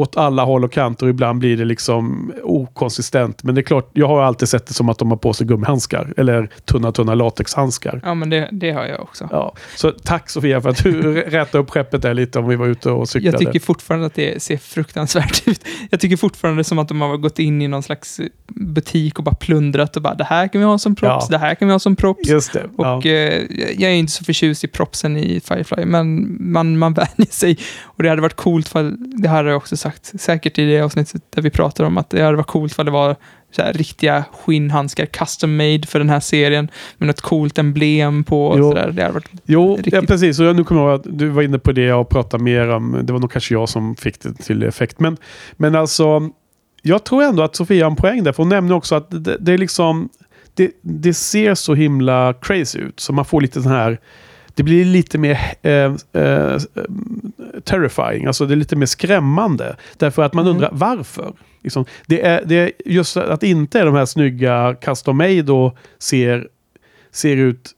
[0.01, 3.43] åt alla håll och kanter och ibland blir det liksom okonsistent.
[3.43, 5.47] Men det är klart, jag har alltid sett det som att de har på sig
[5.47, 8.01] gummihandskar eller tunna, tunna latexhandskar.
[8.05, 9.27] Ja, men det, det har jag också.
[9.31, 12.67] Ja, så tack Sofia för att du rätade upp skeppet där lite om vi var
[12.67, 13.43] ute och cyklade.
[13.43, 15.65] Jag tycker fortfarande att det ser fruktansvärt ut.
[15.89, 19.35] Jag tycker fortfarande som att de har gått in i någon slags butik och bara
[19.35, 21.37] plundrat och bara det här kan vi ha som props, Ja.
[21.37, 22.29] det här kan vi ha som props.
[22.29, 22.63] Just det.
[22.75, 23.43] Och eh,
[23.77, 27.57] jag är inte så förtjust i propsen i Firefly, men man, man vänjer sig.
[27.83, 31.21] Och det hade varit coolt, för, det hade jag också sagt, säkert i det avsnittet
[31.29, 33.15] där vi pratar om att det hade varit coolt för det var
[33.51, 38.55] så här, riktiga skinnhandskar, custom made för den här serien, med något coolt emblem på.
[38.57, 38.69] Jo.
[38.69, 38.91] så där.
[38.91, 40.39] Det hade varit, Jo, riktigt- ja, precis.
[40.39, 42.69] Och jag, nu kommer jag ihåg att du var inne på det och pratade mer
[42.69, 42.99] om.
[43.03, 44.99] Det var nog kanske jag som fick det till effekt.
[44.99, 45.17] Men,
[45.57, 46.29] men alltså,
[46.81, 48.31] jag tror ändå att Sofia har en poäng där.
[48.31, 50.09] För hon nämner också att det, det är liksom...
[50.53, 52.99] Det, det ser så himla crazy ut.
[52.99, 53.99] Så man får lite sån här...
[54.55, 55.71] Det blir lite mer eh,
[56.23, 56.59] eh,
[57.63, 58.25] terrifying.
[58.25, 59.75] Alltså det är lite mer skrämmande.
[59.97, 60.55] Därför att man Mm.
[60.55, 61.33] undrar varför.
[61.63, 66.47] Liksom, det, är, det är just att inte de här snygga custom made och ser,
[67.11, 67.71] ser ut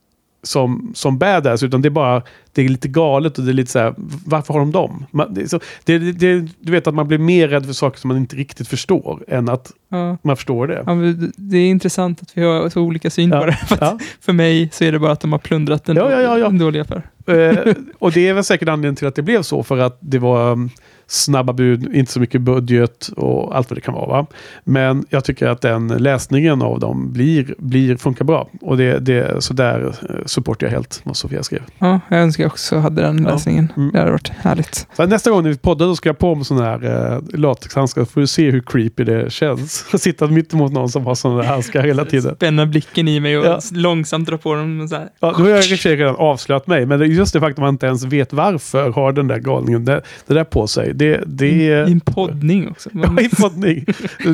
[0.43, 2.21] som, som badass, utan det är bara
[2.51, 3.93] det är lite galet och det är lite så här,
[4.25, 5.05] varför har de dem?
[5.11, 8.07] Man, det, så, det, det, du vet att man blir mer rädd för saker som
[8.07, 10.17] man inte riktigt förstår än att ja.
[10.21, 10.83] man förstår det.
[10.85, 10.93] Ja,
[11.37, 13.53] det- är intressant att vi har så olika syn på Ja, det.
[13.67, 16.37] För, för mig så är det bara att de har plundrat en, Ja, ja, ja,
[16.37, 16.47] ja.
[16.47, 17.01] en dålig affär.
[17.27, 20.19] Eh, och det är väl säkert anledningen till att det blev så, för att det
[20.19, 20.69] var um,
[21.07, 24.07] snabba bud, inte så mycket budget och allt vad det kan vara.
[24.07, 24.25] Va?
[24.63, 28.49] Men jag tycker att den läsningen av dem blir, blir, funkar bra.
[28.61, 31.61] Och det, det, så där eh, supportar jag helt vad Sofia skrev.
[31.79, 33.29] Ja, jag önskar jag också hade den Ja.
[33.33, 33.73] läsningen.
[33.77, 33.91] Mm.
[33.91, 34.87] Det hade varit härligt.
[34.97, 38.05] Så nästa gång vi poddar då ska jag på med sådana här eh, latexhandskar.
[38.05, 39.85] Får du se hur creepy det känns.
[40.01, 42.35] Sitta mitt emot någon som har sådana där handskar hela tiden.
[42.35, 43.59] Spänna blicken i mig och Ja.
[43.71, 44.87] långsamt dra på dem.
[44.89, 45.09] Så här.
[45.19, 46.85] Ja, då har jag i och för sig redan avslöjat mig.
[46.85, 50.01] Men just det faktum att man inte ens vet varför har den där galningen det,
[50.27, 50.93] det där på sig.
[51.03, 51.83] Det, det I är...
[51.83, 52.89] en poddning också.
[52.93, 53.85] Man, Ja, i poddning.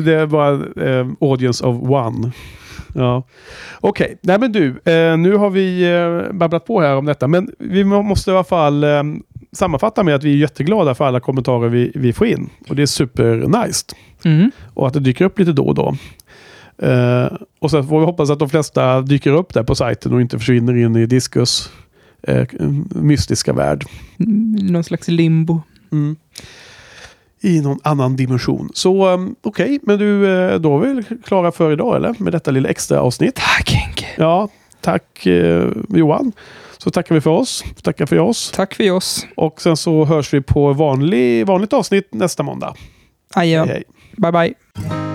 [0.04, 0.52] Det är bara
[0.86, 2.32] eh, audience of one.
[2.94, 3.22] Ja.
[3.80, 4.68] Okej, nej men du.
[4.68, 7.28] Eh, nu har vi eh, babblat på här om detta.
[7.28, 9.02] Men vi må- måste i alla fall eh,
[9.52, 12.48] sammanfatta med att vi är jätteglada för alla kommentarer vi, vi får in.
[12.68, 13.86] Och det är super nice.
[14.24, 14.50] mm.
[14.74, 15.96] Och att det dyker upp lite då och då.
[16.82, 20.20] Eh, och sen får vi hoppas att de flesta dyker upp där på sajten och
[20.20, 21.70] inte försvinner in i Discus
[22.22, 22.46] eh,
[22.94, 23.84] mystiska värld.
[24.70, 25.62] Någon slags limbo.
[25.92, 26.16] Mm.
[27.40, 28.70] I någon annan dimension.
[28.74, 32.14] Så um, okej, men du, eh, då är vi klara för idag eller?
[32.18, 33.34] Med detta lilla extra avsnitt.
[33.34, 34.06] Tack Henke.
[34.16, 34.48] Ja,
[34.80, 36.32] tack eh, Johan.
[36.78, 37.64] Så tackar vi för oss.
[37.82, 38.52] Tackar för oss.
[38.54, 39.26] Tack för oss.
[39.36, 42.74] Och sen så hörs vi på vanlig, vanligt avsnitt nästa måndag.
[43.34, 43.58] Adjö.
[43.58, 43.84] Hej, hej.
[44.16, 45.09] Bye bye.